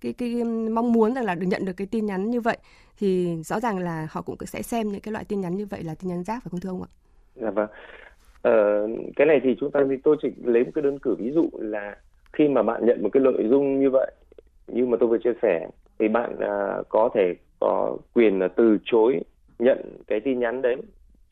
cái 0.00 0.12
cái 0.12 0.44
mong 0.44 0.92
muốn 0.92 1.14
rằng 1.14 1.24
là 1.24 1.34
được 1.34 1.46
nhận 1.46 1.64
được 1.64 1.72
cái 1.76 1.86
tin 1.86 2.06
nhắn 2.06 2.30
như 2.30 2.40
vậy 2.40 2.58
thì 2.98 3.36
rõ 3.42 3.60
ràng 3.60 3.78
là 3.78 4.06
họ 4.10 4.22
cũng 4.22 4.36
sẽ 4.46 4.62
xem 4.62 4.88
những 4.88 5.00
cái 5.00 5.12
loại 5.12 5.24
tin 5.24 5.40
nhắn 5.40 5.56
như 5.56 5.66
vậy 5.66 5.82
là 5.82 5.94
tin 5.94 6.08
nhắn 6.10 6.24
rác 6.24 6.42
phải 6.42 6.50
không 6.50 6.60
thưa 6.60 6.70
ông 6.70 6.82
ạ? 6.82 6.90
Dạ 7.34 7.50
vâng. 7.50 7.68
Ờ, 8.42 8.88
cái 9.16 9.26
này 9.26 9.40
thì 9.44 9.56
chúng 9.60 9.70
ta 9.70 9.80
thì 9.90 9.96
tôi 10.04 10.16
chỉ 10.22 10.28
lấy 10.44 10.64
một 10.64 10.70
cái 10.74 10.82
đơn 10.82 10.98
cử 10.98 11.16
ví 11.18 11.30
dụ 11.34 11.50
là 11.52 11.96
khi 12.32 12.48
mà 12.48 12.62
bạn 12.62 12.86
nhận 12.86 13.02
một 13.02 13.08
cái 13.12 13.22
nội 13.22 13.46
dung 13.50 13.80
như 13.80 13.90
vậy 13.90 14.12
như 14.68 14.86
mà 14.86 14.96
tôi 15.00 15.08
vừa 15.08 15.18
chia 15.18 15.32
sẻ 15.42 15.68
thì 15.98 16.08
bạn 16.08 16.36
à, 16.40 16.82
có 16.88 17.10
thể 17.14 17.34
có 17.60 17.96
quyền 18.14 18.38
là 18.38 18.48
từ 18.48 18.78
chối 18.84 19.20
nhận 19.58 19.78
cái 20.06 20.20
tin 20.20 20.38
nhắn 20.38 20.62
đấy 20.62 20.76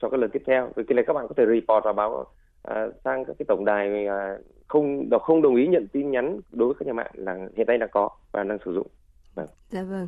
cho 0.02 0.08
các 0.08 0.20
lần 0.20 0.30
tiếp 0.30 0.42
theo 0.46 0.70
vì 0.76 0.84
cái 0.88 0.94
này 0.94 1.04
các 1.06 1.12
bạn 1.12 1.26
có 1.28 1.34
thể 1.36 1.44
report 1.46 1.84
và 1.84 1.92
báo 1.92 2.26
à, 2.62 2.86
sang 3.04 3.24
các 3.24 3.36
cái 3.38 3.46
tổng 3.48 3.64
đài 3.64 4.06
à, 4.06 4.36
không 4.68 5.10
không 5.22 5.42
đồng 5.42 5.56
ý 5.56 5.66
nhận 5.66 5.86
tin 5.92 6.10
nhắn 6.10 6.40
đối 6.52 6.68
với 6.68 6.74
các 6.78 6.86
nhà 6.86 6.92
mạng 6.92 7.10
là 7.14 7.48
hiện 7.56 7.66
nay 7.66 7.78
đang 7.78 7.88
có 7.92 8.08
và 8.32 8.42
đang 8.42 8.58
sử 8.64 8.72
dụng. 8.74 8.86
Vâng. 9.34 9.46
Dạ 9.70 9.82
vâng. 9.82 10.06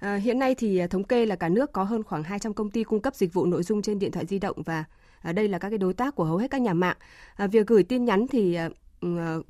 À, 0.00 0.14
hiện 0.16 0.38
nay 0.38 0.54
thì 0.54 0.78
à, 0.78 0.86
thống 0.86 1.04
kê 1.04 1.26
là 1.26 1.36
cả 1.36 1.48
nước 1.48 1.72
có 1.72 1.82
hơn 1.82 2.02
khoảng 2.02 2.22
200 2.22 2.54
công 2.54 2.70
ty 2.70 2.84
cung 2.84 3.00
cấp 3.00 3.14
dịch 3.14 3.34
vụ 3.34 3.46
nội 3.46 3.62
dung 3.62 3.82
trên 3.82 3.98
điện 3.98 4.10
thoại 4.12 4.26
di 4.26 4.38
động 4.38 4.56
và 4.64 4.84
à, 5.22 5.32
đây 5.32 5.48
là 5.48 5.58
các 5.58 5.68
cái 5.68 5.78
đối 5.78 5.94
tác 5.94 6.14
của 6.14 6.24
hầu 6.24 6.36
hết 6.36 6.50
các 6.50 6.60
nhà 6.60 6.74
mạng. 6.74 6.96
À, 7.36 7.46
việc 7.46 7.66
gửi 7.66 7.82
tin 7.82 8.04
nhắn 8.04 8.26
thì 8.30 8.54
à, 8.54 8.68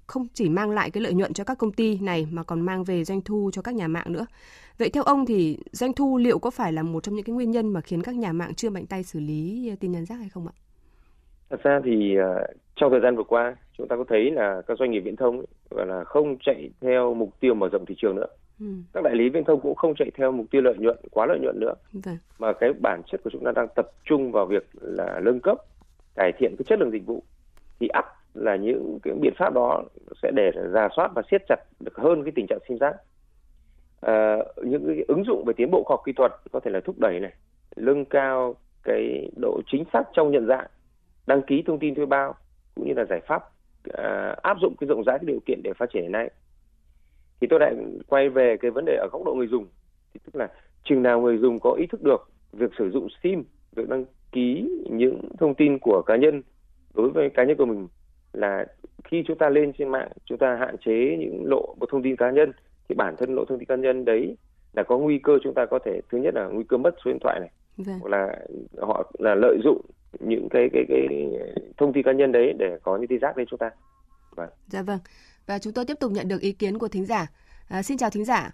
không 0.07 0.27
chỉ 0.35 0.49
mang 0.49 0.71
lại 0.71 0.91
cái 0.91 1.03
lợi 1.03 1.15
nhuận 1.15 1.33
cho 1.33 1.45
các 1.45 1.59
công 1.59 1.73
ty 1.73 1.99
này 1.99 2.27
mà 2.31 2.43
còn 2.43 2.61
mang 2.61 2.85
về 2.85 3.05
doanh 3.05 3.21
thu 3.21 3.51
cho 3.53 3.63
các 3.63 3.75
nhà 3.75 3.89
mạng 3.89 4.13
nữa. 4.13 4.27
Vậy 4.79 4.91
theo 4.91 5.03
ông 5.03 5.27
thì 5.27 5.59
doanh 5.73 5.93
thu 5.93 6.17
liệu 6.17 6.39
có 6.39 6.51
phải 6.51 6.73
là 6.73 6.83
một 6.83 7.03
trong 7.03 7.15
những 7.15 7.25
cái 7.25 7.35
nguyên 7.35 7.51
nhân 7.51 7.69
mà 7.69 7.81
khiến 7.81 8.03
các 8.03 8.15
nhà 8.15 8.33
mạng 8.33 8.55
chưa 8.55 8.71
mạnh 8.71 8.87
tay 8.87 9.03
xử 9.03 9.21
lý 9.21 9.71
tin 9.81 9.93
nhắn 9.93 10.05
rác 10.05 10.17
hay 10.17 10.29
không 10.29 10.47
ạ? 10.47 10.55
Thật 11.51 11.61
ra 11.63 11.81
thì 11.85 12.17
uh, 12.19 12.57
trong 12.77 12.91
thời 12.91 13.01
gian 13.01 13.17
vừa 13.17 13.25
qua 13.25 13.57
chúng 13.79 13.89
ta 13.89 13.97
có 13.97 14.05
thấy 14.09 14.31
là 14.31 14.63
các 14.67 14.79
doanh 14.79 14.91
nghiệp 14.91 15.01
viễn 15.01 15.17
thông 15.17 15.45
gọi 15.71 15.87
là 15.87 16.05
không 16.05 16.37
chạy 16.41 16.71
theo 16.81 17.15
mục 17.15 17.41
tiêu 17.41 17.55
mở 17.55 17.69
rộng 17.69 17.87
thị 17.87 17.95
trường 17.99 18.17
nữa 18.17 18.27
Ừ. 18.61 18.67
Các 18.93 19.05
đại 19.05 19.15
lý 19.15 19.29
viễn 19.29 19.45
thông 19.45 19.61
cũng 19.61 19.75
không 19.75 19.95
chạy 19.95 20.11
theo 20.15 20.33
mục 20.33 20.47
tiêu 20.51 20.63
lợi 20.63 20.75
nhuận, 20.79 20.97
quá 21.11 21.27
lợi 21.27 21.39
nhuận 21.43 21.61
nữa. 21.61 21.75
Vâng. 21.93 22.17
Mà 22.39 22.53
cái 22.53 22.73
bản 22.73 23.03
chất 23.07 23.21
của 23.25 23.31
chúng 23.31 23.45
ta 23.45 23.53
đang 23.55 23.67
tập 23.77 23.91
trung 24.05 24.33
vào 24.33 24.47
việc 24.47 24.69
là 24.81 25.21
nâng 25.23 25.41
cấp, 25.41 25.59
cải 26.15 26.33
thiện 26.39 26.55
cái 26.59 26.65
chất 26.69 26.79
lượng 26.79 26.91
dịch 26.93 27.07
vụ. 27.07 27.23
Thì 27.81 27.89
ắt 27.89 28.05
là 28.37 28.57
những 28.57 28.99
cái 29.03 29.15
biện 29.21 29.33
pháp 29.39 29.55
đó 29.55 29.83
sẽ 30.23 30.31
để 30.35 30.51
ra 30.73 30.89
soát 30.97 31.11
và 31.15 31.23
siết 31.31 31.43
chặt 31.49 31.61
được 31.81 31.97
hơn 31.97 32.25
cái 32.25 32.33
tình 32.37 32.47
trạng 32.49 32.59
sim 32.69 32.79
giác. 32.79 32.97
À, 34.01 34.37
những 34.65 34.87
cái 34.87 35.05
ứng 35.09 35.25
dụng 35.25 35.45
về 35.47 35.53
tiến 35.57 35.71
bộ 35.71 35.83
khoa 35.85 35.95
học 35.95 36.03
kỹ 36.07 36.13
thuật 36.13 36.33
có 36.53 36.61
thể 36.61 36.71
là 36.71 36.81
thúc 36.85 36.97
đẩy 36.99 37.21
này, 37.21 37.33
nâng 37.77 38.05
cao 38.05 38.55
cái 38.83 39.31
độ 39.41 39.61
chính 39.67 39.85
xác 39.93 40.03
trong 40.13 40.31
nhận 40.31 40.47
dạng, 40.47 40.67
đăng 41.27 41.43
ký 41.43 41.63
thông 41.67 41.79
tin 41.79 41.95
thuê 41.95 42.07
bao 42.07 42.35
cũng 42.75 42.89
như 42.89 42.95
là 42.97 43.05
giải 43.05 43.21
pháp 43.27 43.43
à, 43.93 44.37
áp 44.43 44.57
dụng 44.61 44.75
cái 44.81 44.89
rộng 44.89 45.03
rãi 45.07 45.19
cái 45.19 45.27
điều 45.27 45.41
kiện 45.47 45.61
để 45.65 45.73
phát 45.79 45.91
triển 45.93 46.03
hiện 46.03 46.13
nay 46.13 46.31
thì 47.41 47.47
tôi 47.51 47.61
lại 47.61 47.75
quay 48.07 48.29
về 48.29 48.57
cái 48.61 48.71
vấn 48.71 48.85
đề 48.85 48.97
ở 48.97 49.09
góc 49.13 49.25
độ 49.25 49.35
người 49.35 49.47
dùng 49.47 49.67
thì 50.15 50.21
tức 50.25 50.37
là 50.37 50.49
chừng 50.85 51.03
nào 51.03 51.21
người 51.21 51.39
dùng 51.39 51.61
có 51.61 51.73
ý 51.73 51.87
thức 51.87 52.03
được 52.03 52.31
việc 52.53 52.71
sử 52.79 52.91
dụng 52.91 53.09
sim 53.23 53.45
việc 53.77 53.89
đăng 53.89 54.05
ký 54.33 54.69
những 54.91 55.21
thông 55.39 55.55
tin 55.55 55.79
của 55.79 56.03
cá 56.07 56.17
nhân 56.17 56.43
đối 56.95 57.11
với 57.11 57.31
cá 57.31 57.45
nhân 57.45 57.57
của 57.57 57.67
mình 57.67 57.89
là 58.37 58.65
khi 59.05 59.25
chúng 59.27 59.39
ta 59.39 59.49
lên 59.49 59.73
trên 59.79 59.89
mạng 59.89 60.09
chúng 60.25 60.39
ta 60.39 60.57
hạn 60.61 60.77
chế 60.85 61.17
những 61.19 61.45
lộ 61.47 61.75
một 61.81 61.87
thông 61.91 62.03
tin 62.03 62.17
cá 62.17 62.31
nhân 62.31 62.53
thì 62.89 62.95
bản 62.95 63.15
thân 63.19 63.35
lộ 63.35 63.45
thông 63.45 63.59
tin 63.59 63.69
cá 63.69 63.77
nhân 63.77 64.05
đấy 64.05 64.37
là 64.73 64.83
có 64.83 64.99
nguy 64.99 65.19
cơ 65.19 65.39
chúng 65.43 65.55
ta 65.55 65.67
có 65.67 65.79
thể 65.85 66.01
thứ 66.11 66.19
nhất 66.19 66.35
là 66.35 66.47
nguy 66.47 66.65
cơ 66.69 66.77
mất 66.77 66.95
số 67.05 67.11
điện 67.11 67.19
thoại 67.23 67.41
này 67.41 67.51
Vâng. 67.77 67.99
hoặc 68.01 68.09
là 68.11 68.37
họ 68.81 69.13
là 69.19 69.35
lợi 69.35 69.59
dụng 69.65 69.81
những 70.21 70.49
cái 70.51 70.69
cái 70.73 70.85
cái 70.89 71.09
thông 71.77 71.93
tin 71.93 72.03
cá 72.03 72.13
nhân 72.13 72.33
đấy 72.33 72.53
để 72.59 72.79
có 72.83 72.97
những 72.97 73.09
tin 73.09 73.21
giác 73.21 73.37
đến 73.37 73.47
chúng 73.51 73.59
ta 73.59 73.71
vâng 74.37 74.49
Dạ 74.67 74.83
vâng. 74.83 74.99
Và 75.47 75.59
chúng 75.59 75.73
tôi 75.73 75.85
tiếp 75.85 75.95
tục 76.01 76.13
nhận 76.13 76.29
được 76.29 76.41
ý 76.41 76.53
kiến 76.53 76.79
của 76.79 76.89
thính 76.89 77.05
giả. 77.05 77.27
À, 77.69 77.83
xin 77.83 77.99
chào 77.99 78.11
thính 78.11 78.25
giả. 78.25 78.51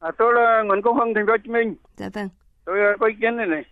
À, 0.00 0.10
tôi 0.18 0.32
là 0.34 0.62
Nguyễn 0.62 0.82
Công 0.82 0.98
Hưng, 0.98 1.14
thành 1.14 1.26
phố 1.26 1.32
Hồ 1.32 1.36
Chí 1.44 1.50
Minh. 1.50 1.74
Dạ 1.96 2.08
vâng. 2.14 2.28
Tôi 2.64 2.80
ờ, 2.80 2.96
có 3.00 3.06
ý 3.06 3.14
kiến 3.20 3.36
này 3.36 3.46
này. 3.46 3.62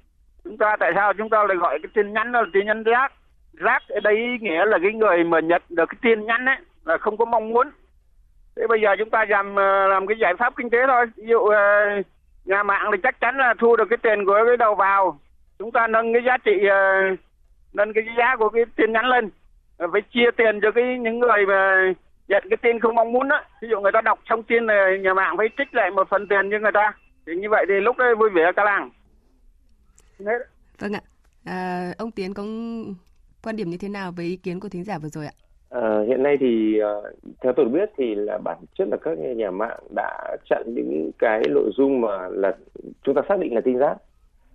Chúng 0.45 0.59
ta 0.59 0.77
tại 0.81 0.93
sao 0.95 1.13
chúng 1.19 1.31
ta 1.31 1.45
lại 1.49 1.57
gọi 1.57 1.79
cái 1.83 1.91
tin 1.95 2.13
nhắn 2.13 2.33
đó 2.33 2.41
là 2.43 2.49
tin 2.53 2.67
nhắn 2.67 2.83
rác? 2.83 3.13
Rác 3.59 3.83
ở 3.89 4.01
đây 4.01 4.39
nghĩa 4.41 4.65
là 4.67 4.79
cái 4.83 4.93
người 4.93 5.25
mà 5.25 5.41
nhận 5.41 5.63
được 5.69 5.87
cái 5.89 5.99
tiền 6.03 6.27
nhắn 6.27 6.45
ấy 6.45 6.57
là 6.85 6.99
không 6.99 7.17
có 7.17 7.25
mong 7.25 7.49
muốn. 7.49 7.71
Thế 8.57 8.67
bây 8.69 8.81
giờ 8.81 8.89
chúng 8.99 9.11
ta 9.11 9.25
làm 9.29 9.57
ờ, 9.57 9.89
làm 9.89 10.07
cái 10.07 10.17
giải 10.21 10.35
pháp 10.39 10.53
kinh 10.57 10.71
tế 10.71 10.79
thôi. 10.87 11.07
Ví 11.17 11.27
dụ 11.27 11.39
ờ, 11.39 11.61
nhà 12.45 12.63
mạng 12.63 12.91
thì 12.93 12.99
chắc 13.03 13.21
chắn 13.21 13.37
là 13.37 13.55
thu 13.59 13.77
được 13.77 13.85
cái 13.91 13.97
tiền 14.03 14.25
của 14.27 14.39
cái 14.47 14.57
đầu 14.57 14.75
vào. 14.75 15.21
Chúng 15.59 15.73
ta 15.73 15.87
nâng 15.87 16.13
cái 16.13 16.23
giá 16.27 16.37
trị 16.45 16.67
ờ, 16.71 17.03
nâng 17.73 17.93
cái 17.93 18.05
giá 18.19 18.37
của 18.37 18.49
cái 18.49 18.65
tin 18.77 18.93
nhắn 18.93 19.07
lên. 19.07 19.31
Phải 19.93 20.03
chia 20.15 20.31
tiền 20.37 20.61
cho 20.61 20.71
cái 20.71 20.99
những 20.99 21.19
người 21.19 21.47
mà 21.47 21.93
nhận 22.29 22.45
cái 22.51 22.57
tin 22.57 22.81
không 22.81 22.95
mong 22.95 23.13
muốn 23.13 23.29
á. 23.29 23.45
Ví 23.63 23.69
dụ 23.69 23.81
người 23.81 23.93
ta 23.93 24.01
đọc 24.01 24.19
xong 24.29 24.43
tin 24.43 24.67
này 24.67 24.99
nhà 24.99 25.15
mạng 25.15 25.37
phải 25.37 25.49
trích 25.59 25.75
lại 25.75 25.91
một 25.91 26.09
phần 26.11 26.29
tiền 26.29 26.51
cho 26.51 26.59
người 26.59 26.73
ta. 26.73 26.93
Thì 27.27 27.35
như 27.35 27.49
vậy 27.51 27.65
thì 27.69 27.75
lúc 27.75 27.97
đấy 27.97 28.15
vui 28.15 28.31
vẻ 28.31 28.53
cả 28.57 28.65
làng. 28.65 28.91
Vâng 30.79 30.93
ạ. 30.93 31.01
À, 31.45 31.91
ông 31.99 32.11
Tiến 32.11 32.35
có 32.35 32.43
quan 33.43 33.57
điểm 33.57 33.71
như 33.71 33.77
thế 33.77 33.89
nào 33.89 34.13
với 34.17 34.27
ý 34.27 34.37
kiến 34.37 34.61
của 34.61 34.69
thính 34.69 34.85
giả 34.85 34.99
vừa 34.99 35.09
rồi 35.09 35.27
ạ? 35.27 35.33
À, 35.71 36.01
hiện 36.09 36.23
nay 36.23 36.37
thì 36.41 36.79
ờ, 36.79 37.13
theo 37.43 37.53
tôi 37.57 37.67
biết 37.67 37.91
thì 37.97 38.15
là 38.15 38.39
bản 38.45 38.59
chất 38.79 38.89
là 38.89 38.97
các 39.03 39.19
nhà 39.19 39.51
mạng 39.51 39.81
đã 39.95 40.37
chặn 40.51 40.63
những 40.67 41.11
cái 41.19 41.43
nội 41.49 41.71
dung 41.77 42.01
mà 42.01 42.29
là 42.29 42.57
chúng 43.03 43.15
ta 43.15 43.23
xác 43.29 43.39
định 43.41 43.55
là 43.55 43.61
tin 43.61 43.79
rác. 43.79 43.97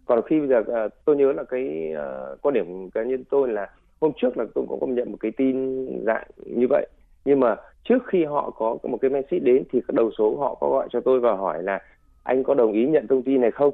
Còn 0.06 0.22
khi 0.26 0.39
bây 0.39 0.48
giờ 0.48 0.63
ờ, 0.67 0.89
tôi 1.06 1.15
nhớ 1.15 1.32
là 1.34 1.43
cái 1.43 1.93
quan 2.41 2.54
điểm 2.54 2.89
cá 2.89 3.04
nhân 3.04 3.24
tôi 3.30 3.48
là 3.48 3.69
hôm 4.02 4.12
trước 4.15 4.38
là 4.38 4.46
tôi 4.56 4.65
cũng 4.67 4.80
có 4.80 4.88
nhận 4.88 5.12
một 5.12 5.17
cái 5.19 5.32
tin 5.38 5.86
dạng 6.06 6.28
như 6.46 6.67
vậy. 6.69 6.88
Nhưng 7.26 7.39
mà 7.39 7.56
trước 7.84 8.00
khi 8.08 8.24
họ 8.24 8.50
có 8.50 8.78
một 8.84 8.98
cái 9.02 9.12
message 9.12 9.39
đến 9.39 9.63
thì 9.72 9.82
đầu 9.88 10.12
số 10.17 10.38
họ 10.38 10.56
có 10.56 10.69
gọi 10.69 10.88
cho 10.91 11.00
tôi 11.06 11.19
và 11.19 11.36
hỏi 11.36 11.63
là 11.63 11.80
anh 12.24 12.43
có 12.43 12.54
đồng 12.54 12.74
ý 12.74 12.86
nhận 12.88 13.08
thông 13.08 13.24
tin 13.24 13.41
này 13.41 13.52
không? 13.52 13.74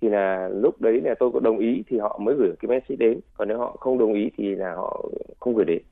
Thì 0.00 0.08
là 0.08 0.48
lúc 0.48 0.80
đấy 0.80 1.00
là 1.04 1.14
tôi 1.18 1.30
có 1.32 1.40
đồng 1.40 1.58
ý 1.58 1.82
thì 1.88 1.98
họ 1.98 2.18
mới 2.18 2.34
gửi 2.38 2.52
cái 2.60 2.68
message 2.68 2.96
đến. 2.96 3.20
Còn 3.34 3.48
nếu 3.48 3.58
họ 3.58 3.76
không 3.80 3.98
đồng 3.98 4.12
ý 4.12 4.30
thì 4.36 4.54
là 4.54 4.74
họ 4.74 5.04
không 5.40 5.54
gửi 5.54 5.64
đến 5.64 5.82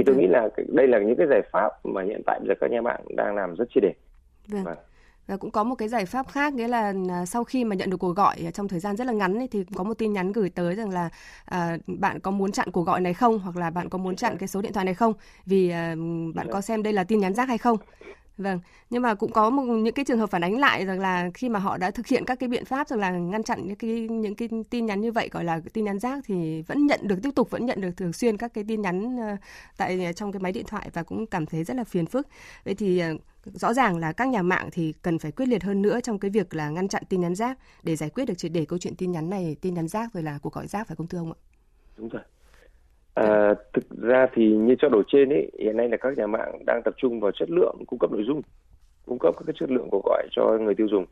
thì 0.00 0.04
tôi 0.04 0.16
nghĩ 0.16 0.26
là 0.26 0.48
đây 0.68 0.86
là 0.88 0.98
những 0.98 1.16
cái 1.16 1.26
giải 1.30 1.42
pháp 1.52 1.86
mà 1.86 2.02
hiện 2.02 2.22
tại 2.26 2.40
giờ 2.48 2.54
các 2.60 2.70
nhà 2.70 2.80
mạng 2.80 3.00
đang 3.16 3.36
làm 3.36 3.54
rất 3.54 3.64
chia 3.74 3.80
để 3.80 3.92
Vâng. 4.48 4.64
Vâng. 4.64 4.76
Và 5.26 5.36
cũng 5.36 5.50
có 5.50 5.64
một 5.64 5.74
cái 5.74 5.88
giải 5.88 6.06
pháp 6.06 6.28
khác 6.28 6.54
nghĩa 6.54 6.68
là 6.68 6.94
à, 7.10 7.26
sau 7.26 7.44
khi 7.44 7.64
mà 7.64 7.76
nhận 7.76 7.90
được 7.90 7.96
cuộc 7.96 8.16
gọi 8.16 8.36
trong 8.54 8.68
thời 8.68 8.80
gian 8.80 8.96
rất 8.96 9.06
là 9.06 9.12
ngắn 9.12 9.38
ấy, 9.38 9.48
thì 9.50 9.64
có 9.74 9.84
một 9.84 9.98
tin 9.98 10.12
nhắn 10.12 10.32
gửi 10.32 10.50
tới 10.50 10.74
rằng 10.74 10.90
là 10.90 11.08
à, 11.44 11.78
bạn 11.86 12.20
có 12.20 12.30
muốn 12.30 12.52
chặn 12.52 12.70
cuộc 12.70 12.82
gọi 12.82 13.00
này 13.00 13.14
không 13.14 13.38
hoặc 13.38 13.56
là 13.56 13.70
bạn 13.70 13.88
có 13.88 13.98
muốn 13.98 14.16
chặn 14.16 14.36
cái 14.38 14.48
số 14.48 14.62
điện 14.62 14.72
thoại 14.72 14.84
này 14.84 14.94
không 14.94 15.12
vì 15.46 15.70
à, 15.70 15.94
bạn 16.34 16.48
có 16.52 16.60
xem 16.60 16.82
đây 16.82 16.92
là 16.92 17.04
tin 17.04 17.20
nhắn 17.20 17.34
rác 17.34 17.48
hay 17.48 17.58
không. 17.58 17.76
Vâng, 18.40 18.60
nhưng 18.90 19.02
mà 19.02 19.14
cũng 19.14 19.32
có 19.32 19.50
một 19.50 19.62
những 19.62 19.94
cái 19.94 20.04
trường 20.04 20.18
hợp 20.18 20.30
phản 20.30 20.44
ánh 20.44 20.58
lại 20.58 20.84
rằng 20.86 21.00
là 21.00 21.30
khi 21.34 21.48
mà 21.48 21.58
họ 21.58 21.76
đã 21.76 21.90
thực 21.90 22.06
hiện 22.06 22.24
các 22.24 22.38
cái 22.38 22.48
biện 22.48 22.64
pháp 22.64 22.88
rằng 22.88 22.98
là 22.98 23.10
ngăn 23.10 23.42
chặn 23.42 23.66
những 23.66 23.76
cái 23.76 23.90
những 24.10 24.34
cái 24.34 24.48
tin 24.70 24.86
nhắn 24.86 25.00
như 25.00 25.12
vậy 25.12 25.28
gọi 25.32 25.44
là 25.44 25.60
tin 25.72 25.84
nhắn 25.84 25.98
rác 25.98 26.24
thì 26.26 26.62
vẫn 26.62 26.86
nhận 26.86 27.00
được 27.02 27.16
tiếp 27.22 27.30
tục 27.34 27.50
vẫn 27.50 27.66
nhận 27.66 27.80
được 27.80 27.90
thường 27.96 28.12
xuyên 28.12 28.36
các 28.36 28.54
cái 28.54 28.64
tin 28.68 28.82
nhắn 28.82 29.16
ờ, 29.16 29.36
tại 29.76 30.04
ờ, 30.04 30.12
trong 30.12 30.32
cái 30.32 30.40
máy 30.40 30.52
điện 30.52 30.64
thoại 30.66 30.90
và 30.92 31.02
cũng 31.02 31.26
cảm 31.26 31.46
thấy 31.46 31.64
rất 31.64 31.76
là 31.76 31.84
phiền 31.84 32.06
phức. 32.06 32.28
Vậy 32.64 32.74
thì 32.74 32.98
ờ, 32.98 33.08
rõ 33.44 33.74
ràng 33.74 33.98
là 33.98 34.12
các 34.12 34.28
nhà 34.28 34.42
mạng 34.42 34.68
thì 34.72 34.92
cần 35.02 35.18
phải 35.18 35.32
quyết 35.32 35.46
liệt 35.48 35.62
hơn 35.64 35.82
nữa 35.82 36.00
trong 36.02 36.18
cái 36.18 36.30
việc 36.30 36.54
là 36.54 36.70
ngăn 36.70 36.88
chặn 36.88 37.02
tin 37.08 37.20
nhắn 37.20 37.34
rác 37.34 37.58
để 37.82 37.96
giải 37.96 38.10
quyết 38.10 38.24
được 38.24 38.38
triệt 38.38 38.52
để 38.52 38.64
câu 38.64 38.78
chuyện 38.78 38.96
tin 38.96 39.12
nhắn 39.12 39.30
này, 39.30 39.56
tin 39.60 39.74
nhắn 39.74 39.88
rác 39.88 40.12
rồi 40.14 40.22
là 40.22 40.38
cuộc 40.42 40.52
gọi 40.52 40.66
rác 40.66 40.86
phải 40.88 40.96
không 40.96 41.06
thưa 41.06 41.18
ông 41.18 41.32
ạ? 41.32 41.38
đúng 41.96 42.08
rồi 42.08 42.22
à, 43.24 43.54
thực 43.72 43.84
ra 44.02 44.26
thì 44.34 44.48
như 44.48 44.74
trao 44.74 44.90
đổi 44.90 45.02
trên 45.08 45.28
ấy 45.28 45.50
hiện 45.58 45.76
nay 45.76 45.88
là 45.88 45.96
các 45.96 46.18
nhà 46.18 46.26
mạng 46.26 46.58
đang 46.66 46.82
tập 46.84 46.94
trung 46.96 47.20
vào 47.20 47.30
chất 47.32 47.50
lượng 47.50 47.76
cung 47.86 47.98
cấp 47.98 48.12
nội 48.12 48.24
dung 48.26 48.42
cung 49.06 49.18
cấp 49.18 49.34
các 49.38 49.44
cái 49.46 49.54
chất 49.58 49.70
lượng 49.70 49.88
cuộc 49.90 50.04
gọi 50.04 50.26
cho 50.30 50.58
người 50.60 50.74
tiêu 50.74 50.88
dùng. 50.90 51.06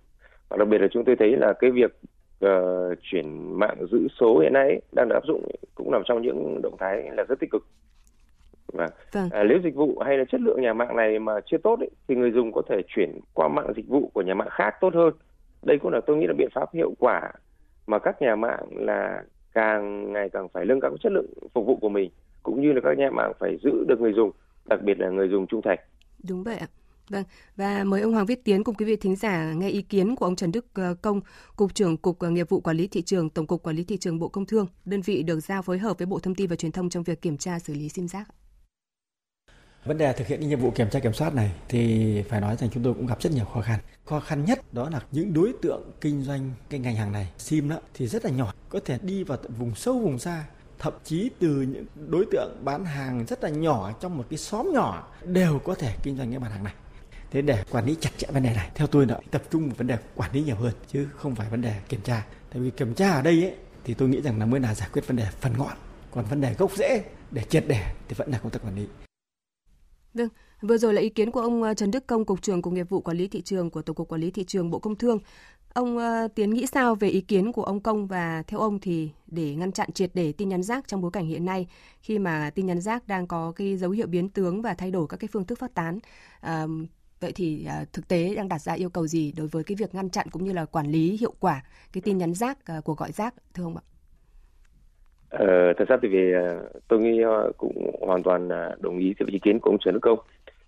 Và 0.49 0.57
đặc 0.57 0.69
biệt 0.69 0.79
là 0.79 0.89
chúng 0.91 1.05
tôi 1.05 1.17
thấy 1.17 1.37
là 1.37 1.53
cái 1.53 1.71
việc 1.71 1.97
ờ, 2.41 2.95
chuyển 3.03 3.59
mạng 3.59 3.87
giữ 3.93 4.09
số 4.21 4.39
hiện 4.39 4.53
nay 4.53 4.69
ấy, 4.69 4.81
đang 4.93 5.09
được 5.09 5.15
áp 5.15 5.25
dụng 5.27 5.49
cũng 5.75 5.91
nằm 5.91 6.03
trong 6.05 6.23
những 6.23 6.61
động 6.63 6.77
thái 6.79 7.11
là 7.17 7.25
rất 7.29 7.41
tích 7.41 7.51
cực. 7.51 7.67
Và 8.73 8.89
Vâng. 9.13 9.29
à, 9.31 9.45
nếu 9.45 9.59
dịch 9.65 9.75
vụ 9.75 9.99
hay 10.07 10.19
là 10.19 10.25
chất 10.25 10.41
lượng 10.41 10.63
nhà 10.63 10.73
mạng 10.73 10.97
này 10.97 11.19
mà 11.19 11.33
chưa 11.47 11.59
tốt 11.59 11.79
ấy, 11.81 11.91
thì 12.09 12.15
người 12.15 12.31
dùng 12.31 12.53
có 12.53 12.63
thể 12.69 12.83
chuyển 12.89 13.21
qua 13.35 13.49
mạng 13.49 13.73
dịch 13.77 13.89
vụ 13.89 14.11
của 14.15 14.23
nhà 14.23 14.35
mạng 14.35 14.49
khác 14.51 14.75
tốt 14.81 14.95
hơn. 14.95 15.15
Đây 15.63 15.79
cũng 15.79 15.93
là 15.93 16.01
tôi 16.07 16.17
nghĩ 16.17 16.27
là 16.27 16.35
biện 16.39 16.49
pháp 16.55 16.75
hiệu 16.75 16.95
quả 16.99 17.33
mà 17.87 17.99
các 17.99 18.23
nhà 18.23 18.37
mạng 18.37 18.65
là 18.71 19.23
càng 19.55 20.13
ngày 20.13 20.29
càng 20.33 20.49
phải 20.49 20.65
nâng 20.65 20.81
cao 20.81 20.97
chất 21.03 21.13
lượng 21.13 21.27
phục 21.55 21.67
vụ 21.67 21.77
của 21.77 21.89
mình 21.89 22.11
cũng 22.43 22.63
như 22.63 22.73
là 22.73 22.81
các 22.85 22.99
nhà 22.99 23.11
mạng 23.11 23.33
phải 23.41 23.57
giữ 23.63 23.85
được 23.89 24.01
người 24.01 24.13
dùng 24.13 24.31
đặc 24.65 24.81
biệt 24.83 24.99
là 24.99 25.11
người 25.11 25.29
dùng 25.29 25.47
trung 25.47 25.63
thành 25.65 25.79
Đúng 26.29 26.43
vậy 26.43 26.57
ạ. 26.57 26.67
Vâng, 27.11 27.25
và 27.57 27.85
mời 27.85 28.01
ông 28.01 28.13
Hoàng 28.13 28.27
Viết 28.27 28.45
Tiến 28.45 28.65
cùng 28.65 28.75
quý 28.75 28.85
vị 28.85 28.97
thính 28.97 29.17
giả 29.17 29.53
nghe 29.53 29.69
ý 29.69 29.83
kiến 29.83 30.17
của 30.17 30.25
ông 30.25 30.37
Trần 30.37 30.53
Đức 30.53 30.67
ờ, 30.75 30.95
Công, 31.03 31.21
Cục 31.57 31.75
trưởng 31.75 31.97
Cục 31.97 32.23
Nghiệp 32.23 32.49
vụ 32.49 32.61
Quản 32.61 32.77
lý 32.77 32.87
Thị 32.87 33.03
trường, 33.03 33.31
Tổng 33.31 33.47
cục 33.47 33.63
Quản 33.63 33.77
lý 33.77 33.85
Thị 33.85 33.97
trường 33.97 34.19
Bộ 34.19 34.29
Công 34.29 34.47
Thương, 34.47 34.67
đơn 34.85 35.01
vị 35.01 35.23
được 35.23 35.41
giao 35.41 35.63
phối 35.63 35.79
hợp 35.79 35.99
với 35.99 36.07
Bộ 36.07 36.19
Thông 36.19 36.35
tin 36.35 36.51
và 36.51 36.57
Truyền 36.57 36.73
thông 36.73 36.91
trong 36.91 37.03
việc 37.03 37.23
kiểm 37.23 37.39
tra 37.39 37.59
xử 37.59 37.75
lý 37.75 37.89
sim 37.89 38.09
giác 38.09 38.29
Vấn 39.89 39.99
đề 39.99 40.13
thực 40.13 40.27
hiện 40.27 40.41
cái 40.41 40.49
nhiệm 40.49 40.61
vụ 40.61 40.71
kiểm 40.71 40.91
tra 40.91 41.01
kiểm 41.01 41.13
soát 41.13 41.35
này 41.35 41.51
thì 41.69 42.23
phải 42.23 42.41
nói 42.41 42.57
rằng 42.57 42.71
chúng 42.73 42.83
tôi 42.83 42.95
cũng 42.95 43.07
gặp 43.07 43.23
rất 43.23 43.33
nhiều 43.33 43.45
khó 43.45 43.61
khăn. 43.61 43.81
Khó 44.05 44.21
khăn 44.21 44.45
nhất 44.45 44.75
đó 44.75 44.91
là 44.91 45.01
những 45.13 45.35
đối 45.35 45.53
tượng 45.63 45.91
kinh 46.01 46.23
doanh 46.23 46.51
cái 46.71 46.81
ngành 46.81 46.97
hàng 46.97 47.13
này, 47.13 47.29
sim 47.39 47.69
đó 47.69 47.77
thì 47.95 48.07
rất 48.07 48.25
là 48.25 48.31
nhỏ, 48.31 48.53
có 48.69 48.81
thể 48.85 48.99
đi 49.03 49.25
vào 49.25 49.39
vùng 49.59 49.75
sâu 49.75 49.99
vùng 49.99 50.19
xa, 50.19 50.45
thậm 50.79 50.93
chí 51.05 51.31
từ 51.39 51.49
những 51.49 51.85
đối 52.09 52.27
tượng 52.33 52.57
bán 52.65 52.85
hàng 52.85 53.25
rất 53.27 53.45
là 53.45 53.51
nhỏ 53.51 53.93
trong 54.01 54.19
một 54.19 54.25
cái 54.31 54.39
xóm 54.39 54.71
nhỏ 54.75 55.13
đều 55.25 55.59
có 55.59 55.75
thể 55.75 55.95
kinh 56.03 56.17
doanh 56.17 56.31
cái 56.31 56.41
mặt 56.41 56.49
hàng 56.49 56.65
này. 56.65 56.75
Thế 57.31 57.43
để 57.43 57.65
quản 57.71 57.87
lý 57.87 57.97
chặt 58.01 58.11
chẽ 58.17 58.27
vấn 58.33 58.43
đề 58.43 58.55
này, 58.55 58.71
theo 58.75 58.87
tôi 58.87 59.07
là 59.07 59.21
tập 59.31 59.43
trung 59.51 59.67
vào 59.67 59.75
vấn 59.79 59.87
đề 59.87 59.99
quản 60.15 60.33
lý 60.33 60.43
nhiều 60.43 60.57
hơn 60.57 60.73
chứ 60.93 61.09
không 61.17 61.35
phải 61.35 61.49
vấn 61.49 61.63
đề 61.63 61.75
kiểm 61.89 62.01
tra. 62.01 62.27
Tại 62.51 62.63
vì 62.63 62.71
kiểm 62.71 62.95
tra 62.95 63.11
ở 63.11 63.23
đây 63.23 63.43
ấy, 63.43 63.55
thì 63.85 63.95
tôi 63.95 64.09
nghĩ 64.09 64.21
rằng 64.21 64.39
là 64.39 64.47
mới 64.47 64.61
là 64.61 64.75
giải 64.75 64.89
quyết 64.93 65.07
vấn 65.07 65.17
đề 65.17 65.27
phần 65.41 65.53
ngọn, 65.59 65.77
còn 66.11 66.25
vấn 66.25 66.41
đề 66.41 66.55
gốc 66.55 66.73
rễ 66.77 67.05
để 67.31 67.43
triệt 67.49 67.65
để 67.69 67.85
thì 68.09 68.15
vẫn 68.15 68.31
là 68.31 68.39
công 68.39 68.51
tác 68.51 68.63
quản 68.65 68.77
lý. 68.77 68.87
Vâng, 70.19 70.29
vừa 70.61 70.79
rồi 70.79 70.95
là 70.95 71.01
ý 71.01 71.09
kiến 71.09 71.31
của 71.31 71.41
ông 71.41 71.63
ờ, 71.63 71.75
Trần 71.75 71.91
Đức 71.91 72.07
Công, 72.07 72.25
Cục 72.25 72.43
trưởng 72.43 72.63
Cục 72.63 72.73
Nghiệp 72.73 72.89
vụ 72.91 73.01
Quản 73.01 73.17
lý 73.17 73.29
Thị 73.29 73.43
trường 73.43 73.71
của 73.71 73.83
Tổng 73.83 73.97
cục 73.97 74.09
Quản 74.09 74.21
lý 74.21 74.31
Thị 74.31 74.45
trường 74.45 74.71
Bộ 74.71 74.79
Công 74.79 74.97
Thương. 74.97 75.19
Ông 75.75 75.99
ờ, 75.99 76.29
Tiến 76.35 76.51
nghĩ 76.51 76.67
sao 76.67 76.95
về 76.95 77.09
ý 77.09 77.21
kiến 77.21 77.53
của 77.53 77.63
ông 77.63 77.81
Công 77.81 78.07
và 78.07 78.43
theo 78.47 78.61
ông 78.61 78.79
thì 78.81 79.11
để 79.27 79.55
ngăn 79.55 79.73
chặn 79.73 79.93
triệt 79.93 80.11
để 80.15 80.33
tin 80.33 80.49
nhắn 80.49 80.63
rác 80.63 80.89
trong 80.89 81.01
bối 81.01 81.11
cảnh 81.11 81.27
hiện 81.27 81.45
nay 81.45 81.67
khi 82.01 82.19
mà 82.19 82.51
tin 82.55 82.67
nhắn 82.67 82.81
rác 82.81 83.09
đang 83.09 83.27
có 83.27 83.53
cái 83.57 83.77
dấu 83.77 83.91
hiệu 83.91 84.07
biến 84.07 84.29
tướng 84.29 84.63
và 84.63 84.75
thay 84.75 84.91
đổi 84.91 85.07
các 85.09 85.17
cái 85.17 85.29
phương 85.33 85.45
thức 85.45 85.59
phát 85.59 85.75
tán. 85.75 85.99
À, 86.41 86.67
vậy 87.21 87.33
thì 87.33 87.65
à, 87.65 87.85
thực 87.93 88.09
tế 88.09 88.35
đang 88.35 88.49
đặt 88.49 88.59
ra 88.59 88.73
yêu 88.73 88.91
cầu 88.91 89.07
gì 89.07 89.33
đối 89.33 89.47
với 89.49 89.65
cái 89.65 89.77
việc 89.77 89.95
ngăn 89.95 90.11
chặn 90.11 90.27
cũng 90.31 90.45
như 90.45 90.53
là 90.53 90.65
quản 90.65 90.87
lý 90.87 91.17
hiệu 91.17 91.35
quả 91.41 91.65
cái 91.93 92.03
tin 92.03 92.19
nhắn 92.19 92.35
rác, 92.35 92.67
à, 92.67 92.81
cuộc 92.85 92.99
gọi 92.99 93.13
rác 93.13 93.35
thưa 93.55 93.65
ông 93.65 93.77
ạ? 93.77 93.83
Ờ, 95.31 95.47
thật 95.79 95.89
ra 95.89 95.97
thì 96.03 96.09
về 96.09 96.33
ờ, 96.33 96.69
tôi 96.89 97.01
nghĩ 97.01 97.21
ờ, 97.21 97.53
cũng 97.57 97.91
hoàn 98.01 98.23
toàn 98.23 98.49
ờ, 98.49 98.77
đồng 98.81 98.99
ý 98.99 99.15
với 99.19 99.29
ý 99.33 99.39
kiến 99.39 99.59
của 99.61 99.71
ông 99.71 99.79
Trần 99.79 99.95
Đức 99.95 100.01
Công. 100.03 100.19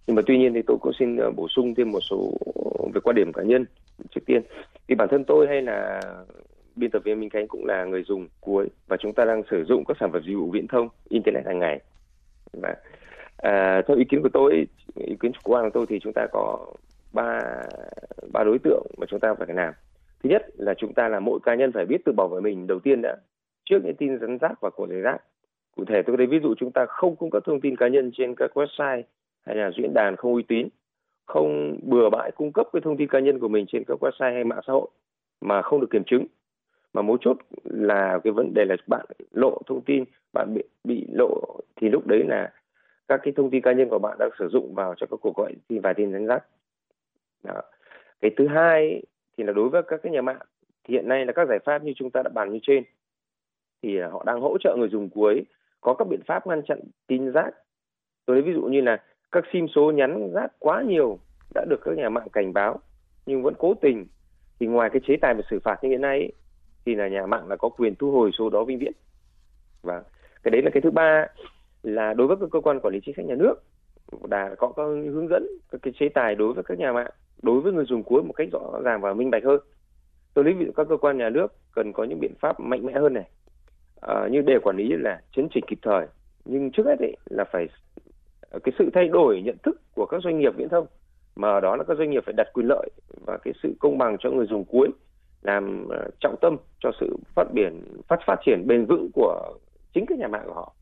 Nhưng 0.06 0.16
mà 0.16 0.22
tuy 0.26 0.38
nhiên 0.38 0.54
thì 0.54 0.62
tôi 0.66 0.76
cũng 0.80 0.92
xin 0.98 1.16
bổ 1.36 1.48
sung 1.48 1.74
thêm 1.74 1.90
một 1.90 2.00
số 2.00 2.32
về 2.94 3.00
quan 3.04 3.16
điểm 3.16 3.32
cá 3.32 3.42
nhân. 3.42 3.64
Trước 4.14 4.20
tiên, 4.26 4.42
thì 4.88 4.94
bản 4.94 5.08
thân 5.10 5.24
tôi 5.24 5.46
hay 5.48 5.62
là 5.62 6.00
biên 6.76 6.90
tập 6.90 7.02
viên 7.04 7.20
Minh 7.20 7.30
Khánh 7.30 7.48
cũng 7.48 7.64
là 7.66 7.84
người 7.84 8.02
dùng 8.02 8.28
cuối 8.40 8.68
và 8.88 8.96
chúng 8.96 9.12
ta 9.12 9.24
đang 9.24 9.42
sử 9.50 9.64
dụng 9.64 9.84
các 9.88 9.96
sản 10.00 10.12
phẩm 10.12 10.22
dịch 10.26 10.34
vụ 10.34 10.50
viễn 10.50 10.66
thông, 10.66 10.88
internet 11.08 11.46
hàng 11.46 11.58
ngày. 11.58 11.80
Và 12.52 12.74
à, 13.36 13.82
theo 13.88 13.96
ý 13.96 14.04
kiến 14.04 14.22
của 14.22 14.28
tôi, 14.32 14.66
ý 14.94 15.16
kiến 15.20 15.32
chủ 15.32 15.40
quan 15.44 15.64
của 15.64 15.70
tôi 15.74 15.86
thì 15.88 15.98
chúng 16.02 16.12
ta 16.12 16.26
có 16.32 16.66
ba 17.12 17.40
ba 18.32 18.44
đối 18.44 18.58
tượng 18.58 18.86
mà 18.98 19.06
chúng 19.10 19.20
ta 19.20 19.34
phải 19.34 19.48
làm 19.54 19.74
thứ 20.22 20.30
nhất 20.30 20.46
là 20.56 20.74
chúng 20.78 20.94
ta 20.94 21.08
là 21.08 21.20
mỗi 21.20 21.40
cá 21.42 21.54
nhân 21.54 21.72
phải 21.72 21.86
biết 21.86 22.04
tự 22.04 22.12
bảo 22.12 22.28
vệ 22.28 22.40
mình 22.40 22.66
đầu 22.66 22.78
tiên 22.80 23.02
đã 23.02 23.16
trước 23.70 23.84
những 23.84 23.96
tin 23.96 24.18
rắn 24.18 24.38
rác 24.38 24.60
và 24.60 24.70
của 24.70 24.86
rải 24.86 25.00
rác. 25.00 25.18
Cụ 25.76 25.84
thể 25.84 26.02
tôi 26.02 26.16
đây 26.16 26.26
ví 26.26 26.40
dụ 26.42 26.54
chúng 26.58 26.72
ta 26.72 26.86
không 26.88 27.16
cung 27.16 27.30
cấp 27.30 27.42
thông 27.46 27.60
tin 27.60 27.76
cá 27.76 27.88
nhân 27.88 28.10
trên 28.14 28.34
các 28.34 28.50
website 28.54 29.02
hay 29.46 29.56
là 29.56 29.70
diễn 29.76 29.94
đàn 29.94 30.16
không 30.16 30.34
uy 30.34 30.42
tín, 30.42 30.68
không 31.26 31.78
bừa 31.82 32.10
bãi 32.10 32.30
cung 32.30 32.52
cấp 32.52 32.68
cái 32.72 32.80
thông 32.80 32.96
tin 32.96 33.08
cá 33.08 33.18
nhân 33.20 33.38
của 33.38 33.48
mình 33.48 33.66
trên 33.68 33.84
các 33.86 33.98
website 34.00 34.34
hay 34.34 34.44
mạng 34.44 34.60
xã 34.66 34.72
hội 34.72 34.88
mà 35.40 35.62
không 35.62 35.80
được 35.80 35.90
kiểm 35.90 36.04
chứng. 36.04 36.26
Mà 36.92 37.02
mấu 37.02 37.16
chốt 37.20 37.36
là 37.64 38.18
cái 38.24 38.32
vấn 38.32 38.54
đề 38.54 38.64
là 38.64 38.76
bạn 38.86 39.06
lộ 39.32 39.58
thông 39.66 39.80
tin, 39.80 40.04
bạn 40.32 40.54
bị 40.54 40.62
bị 40.84 41.06
lộ 41.12 41.60
thì 41.76 41.88
lúc 41.88 42.06
đấy 42.06 42.24
là 42.28 42.52
các 43.08 43.20
cái 43.22 43.32
thông 43.36 43.50
tin 43.50 43.62
cá 43.62 43.72
nhân 43.72 43.88
của 43.88 43.98
bạn 43.98 44.16
đang 44.18 44.30
sử 44.38 44.48
dụng 44.48 44.74
vào 44.74 44.94
cho 44.94 45.06
các 45.10 45.16
cuộc 45.22 45.36
gọi 45.36 45.54
tin 45.68 45.80
và 45.80 45.92
tin 45.92 46.12
rắn 46.12 46.26
rác 46.26 46.44
đó. 47.44 47.62
cái 48.20 48.30
thứ 48.36 48.46
hai 48.46 49.02
thì 49.36 49.44
là 49.44 49.52
đối 49.52 49.68
với 49.68 49.82
các 49.82 50.00
cái 50.02 50.12
nhà 50.12 50.22
mạng, 50.22 50.40
thì 50.84 50.94
hiện 50.94 51.08
nay 51.08 51.26
là 51.26 51.32
các 51.32 51.48
giải 51.48 51.58
pháp 51.64 51.82
như 51.82 51.92
chúng 51.96 52.10
ta 52.10 52.22
đã 52.22 52.30
bàn 52.34 52.52
như 52.52 52.58
trên 52.62 52.84
thì 53.82 53.98
à, 53.98 54.08
họ 54.12 54.22
đang 54.26 54.40
hỗ 54.40 54.58
trợ 54.60 54.76
người 54.78 54.88
dùng 54.88 55.08
cuối, 55.08 55.44
có 55.80 55.94
các 55.94 56.08
biện 56.08 56.20
pháp 56.26 56.46
ngăn 56.46 56.62
chặn 56.62 56.80
tin 57.06 57.32
rác. 57.32 57.50
Tôi 58.26 58.36
lấy 58.36 58.42
ví 58.42 58.52
dụ 58.52 58.62
như 58.62 58.80
là 58.80 59.02
các 59.32 59.44
sim 59.52 59.66
số 59.68 59.92
nhắn 59.92 60.30
rác 60.34 60.48
quá 60.58 60.82
nhiều 60.82 61.18
đã 61.54 61.64
được 61.68 61.80
các 61.84 61.96
nhà 61.96 62.08
mạng 62.08 62.28
cảnh 62.32 62.52
báo, 62.52 62.80
nhưng 63.26 63.42
vẫn 63.42 63.54
cố 63.58 63.74
tình. 63.74 64.06
Thì 64.60 64.66
ngoài 64.66 64.90
cái 64.92 65.00
chế 65.06 65.16
tài 65.16 65.34
về 65.34 65.42
xử 65.50 65.58
phạt 65.64 65.76
như 65.82 65.88
hiện 65.88 66.00
nay 66.00 66.32
thì 66.84 66.94
là 66.94 67.08
nhà 67.08 67.26
mạng 67.26 67.48
là 67.48 67.56
có 67.56 67.68
quyền 67.68 67.94
thu 67.94 68.10
hồi 68.10 68.30
số 68.38 68.50
đó 68.50 68.64
vĩnh 68.64 68.78
viễn. 68.78 68.92
Và 69.82 70.02
cái 70.42 70.50
đấy 70.50 70.62
là 70.62 70.70
cái 70.70 70.80
thứ 70.80 70.90
ba 70.90 71.26
là 71.82 72.14
đối 72.14 72.26
với 72.26 72.36
các 72.40 72.48
cơ 72.52 72.60
quan 72.60 72.80
quản 72.80 72.94
lý 72.94 73.00
chính 73.04 73.14
sách 73.16 73.26
nhà 73.26 73.34
nước 73.34 73.54
đã 74.28 74.54
có 74.58 74.72
các 74.76 74.82
hướng 74.82 75.28
dẫn, 75.28 75.46
các 75.70 75.80
cái 75.82 75.92
chế 75.98 76.08
tài 76.08 76.34
đối 76.34 76.52
với 76.52 76.64
các 76.64 76.78
nhà 76.78 76.92
mạng, 76.92 77.10
đối 77.42 77.60
với 77.60 77.72
người 77.72 77.84
dùng 77.84 78.02
cuối 78.02 78.22
một 78.22 78.32
cách 78.32 78.48
rõ 78.52 78.80
ràng 78.84 79.00
và 79.00 79.14
minh 79.14 79.30
bạch 79.30 79.44
hơn. 79.44 79.60
Tôi 80.34 80.44
lấy 80.44 80.54
ví 80.54 80.66
dụ 80.66 80.72
các 80.76 80.86
cơ 80.88 80.96
quan 80.96 81.18
nhà 81.18 81.30
nước 81.30 81.54
cần 81.74 81.92
có 81.92 82.04
những 82.04 82.20
biện 82.20 82.34
pháp 82.40 82.60
mạnh 82.60 82.86
mẽ 82.86 82.92
hơn 82.92 83.14
này 83.14 83.30
à, 84.00 84.28
như 84.30 84.40
để 84.40 84.58
quản 84.62 84.76
lý 84.76 84.88
là 84.88 85.20
chấn 85.36 85.48
chỉnh 85.54 85.64
kịp 85.66 85.78
thời 85.82 86.06
nhưng 86.44 86.70
trước 86.70 86.86
hết 86.86 86.98
ấy 86.98 87.16
là 87.30 87.44
phải 87.52 87.68
ờ, 88.50 88.58
cái 88.64 88.72
sự 88.78 88.90
thay 88.94 89.08
đổi 89.08 89.42
nhận 89.44 89.56
thức 89.62 89.80
của 89.94 90.06
các 90.06 90.20
doanh 90.24 90.38
nghiệp 90.38 90.52
viễn 90.56 90.68
thông 90.68 90.86
mà 91.36 91.48
ở 91.48 91.60
đó 91.60 91.76
là 91.76 91.84
các 91.84 91.98
doanh 91.98 92.10
nghiệp 92.10 92.22
phải 92.26 92.34
đặt 92.36 92.46
quyền 92.52 92.66
lợi 92.66 92.90
và 93.26 93.38
cái 93.44 93.54
sự 93.62 93.74
công 93.80 93.98
bằng 93.98 94.16
cho 94.20 94.30
người 94.30 94.46
dùng 94.46 94.64
cuối 94.64 94.88
làm 95.42 95.88
ờ, 95.88 96.10
trọng 96.20 96.36
tâm 96.40 96.56
cho 96.80 96.90
sự 97.00 97.16
phát 97.34 97.44
triển 97.54 97.82
phát 98.08 98.20
phát 98.26 98.36
triển 98.46 98.66
bền 98.66 98.86
vững 98.86 99.10
của 99.14 99.58
chính 99.94 100.06
các 100.06 100.18
nhà 100.18 100.28
mạng 100.28 100.42
của 100.46 100.54
họ. 100.54 100.74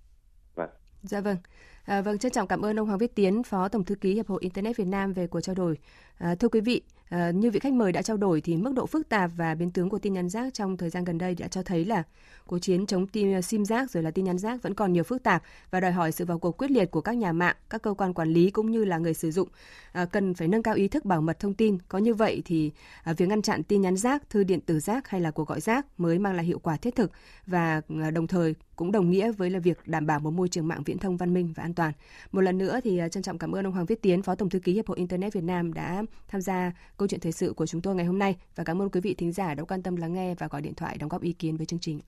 Vâng. 0.54 0.70
Dạ 1.02 1.20
vâng. 1.20 1.36
À, 1.84 2.02
vâng, 2.02 2.18
trân 2.18 2.32
trọng 2.32 2.46
cảm 2.46 2.64
ơn 2.64 2.78
ông 2.78 2.86
Hoàng 2.86 2.98
Viết 2.98 3.14
Tiến, 3.14 3.42
Phó 3.42 3.68
Tổng 3.68 3.84
Thư 3.84 3.94
ký 3.94 4.14
Hiệp 4.14 4.26
hội 4.26 4.40
Internet 4.42 4.76
Việt 4.76 4.86
Nam 4.86 5.12
về 5.12 5.26
cuộc 5.26 5.40
trao 5.40 5.54
đổi. 5.54 5.78
À, 6.18 6.34
thưa 6.40 6.48
quý 6.48 6.60
vị, 6.60 6.82
à, 7.08 7.30
như 7.30 7.50
vị 7.50 7.60
khách 7.60 7.72
mời 7.72 7.92
đã 7.92 8.02
trao 8.02 8.16
đổi 8.16 8.40
thì 8.40 8.56
mức 8.56 8.72
độ 8.74 8.86
phức 8.86 9.08
tạp 9.08 9.30
và 9.36 9.54
biến 9.54 9.70
tướng 9.70 9.88
của 9.88 9.98
tin 9.98 10.12
nhắn 10.12 10.28
rác 10.28 10.54
trong 10.54 10.76
thời 10.76 10.90
gian 10.90 11.04
gần 11.04 11.18
đây 11.18 11.34
đã 11.34 11.48
cho 11.48 11.62
thấy 11.62 11.84
là 11.84 12.02
cuộc 12.46 12.58
chiến 12.58 12.86
chống 12.86 13.06
tin 13.06 13.34
ờ, 13.34 13.40
sim 13.40 13.64
rác 13.64 13.90
rồi 13.90 14.02
là 14.02 14.10
tin 14.10 14.24
nhắn 14.24 14.38
rác 14.38 14.62
vẫn 14.62 14.74
còn 14.74 14.92
nhiều 14.92 15.04
phức 15.04 15.22
tạp 15.22 15.42
và 15.70 15.80
đòi 15.80 15.92
hỏi 15.92 16.12
sự 16.12 16.24
vào 16.24 16.38
cuộc 16.38 16.56
quyết 16.58 16.70
liệt 16.70 16.90
của 16.90 17.00
các 17.00 17.16
nhà 17.16 17.32
mạng, 17.32 17.56
các 17.70 17.82
cơ 17.82 17.94
quan 17.94 18.14
quản 18.14 18.28
lý 18.28 18.50
cũng 18.50 18.70
như 18.70 18.84
là 18.84 18.98
người 18.98 19.14
sử 19.14 19.30
dụng 19.30 19.48
à, 19.92 20.04
cần 20.04 20.34
phải 20.34 20.48
nâng 20.48 20.62
cao 20.62 20.74
ý 20.74 20.88
thức 20.88 21.04
bảo 21.04 21.20
mật 21.20 21.38
thông 21.38 21.54
tin. 21.54 21.78
Có 21.88 21.98
như 21.98 22.14
vậy 22.14 22.42
thì 22.44 22.72
à, 23.02 23.12
việc 23.12 23.26
ngăn 23.26 23.42
chặn 23.42 23.62
tin 23.62 23.82
nhắn 23.82 23.96
rác, 23.96 24.30
thư 24.30 24.44
điện 24.44 24.60
tử 24.60 24.80
rác 24.80 25.08
hay 25.08 25.20
là 25.20 25.30
cuộc 25.30 25.48
gọi 25.48 25.60
rác 25.60 25.86
mới 26.00 26.18
mang 26.18 26.34
lại 26.34 26.44
hiệu 26.44 26.58
quả 26.58 26.76
thiết 26.76 26.96
thực 26.96 27.10
và 27.46 27.80
à, 28.02 28.10
đồng 28.10 28.26
thời 28.26 28.54
cũng 28.78 28.92
đồng 28.92 29.10
nghĩa 29.10 29.32
với 29.32 29.50
là 29.50 29.58
việc 29.58 29.78
đảm 29.86 30.06
bảo 30.06 30.20
một 30.20 30.30
môi 30.30 30.48
trường 30.48 30.68
mạng 30.68 30.82
viễn 30.84 30.98
thông 30.98 31.16
văn 31.16 31.34
minh 31.34 31.52
và 31.56 31.62
an 31.62 31.74
toàn. 31.74 31.92
Một 32.32 32.40
lần 32.40 32.58
nữa 32.58 32.80
thì 32.84 32.98
à, 32.98 33.08
trân 33.08 33.22
trọng 33.22 33.38
cảm 33.38 33.52
ơn 33.52 33.66
ông 33.66 33.72
Hoàng 33.72 33.86
Viết 33.86 34.02
Tiến, 34.02 34.22
Phó 34.22 34.34
Tổng 34.34 34.50
thư 34.50 34.58
ký 34.58 34.72
Hiệp 34.72 34.88
hội 34.88 34.98
Internet 34.98 35.32
Việt 35.32 35.44
Nam 35.44 35.72
đã 35.72 36.04
tham 36.28 36.40
gia 36.40 36.72
câu 36.96 37.08
chuyện 37.08 37.20
thời 37.20 37.32
sự 37.32 37.52
của 37.52 37.66
chúng 37.66 37.80
tôi 37.80 37.94
ngày 37.94 38.06
hôm 38.06 38.18
nay 38.18 38.36
và 38.56 38.64
cảm 38.64 38.82
ơn 38.82 38.90
quý 38.90 39.00
vị 39.00 39.14
thính 39.14 39.32
giả 39.32 39.54
đã 39.54 39.64
quan 39.64 39.82
tâm 39.82 39.96
lắng 39.96 40.14
nghe 40.14 40.34
và 40.34 40.48
gọi 40.48 40.62
điện 40.62 40.74
thoại 40.74 40.96
đóng 40.98 41.08
góp 41.08 41.22
ý 41.22 41.32
kiến 41.32 41.56
với 41.56 41.66
chương 41.66 41.78
trình. 41.78 42.00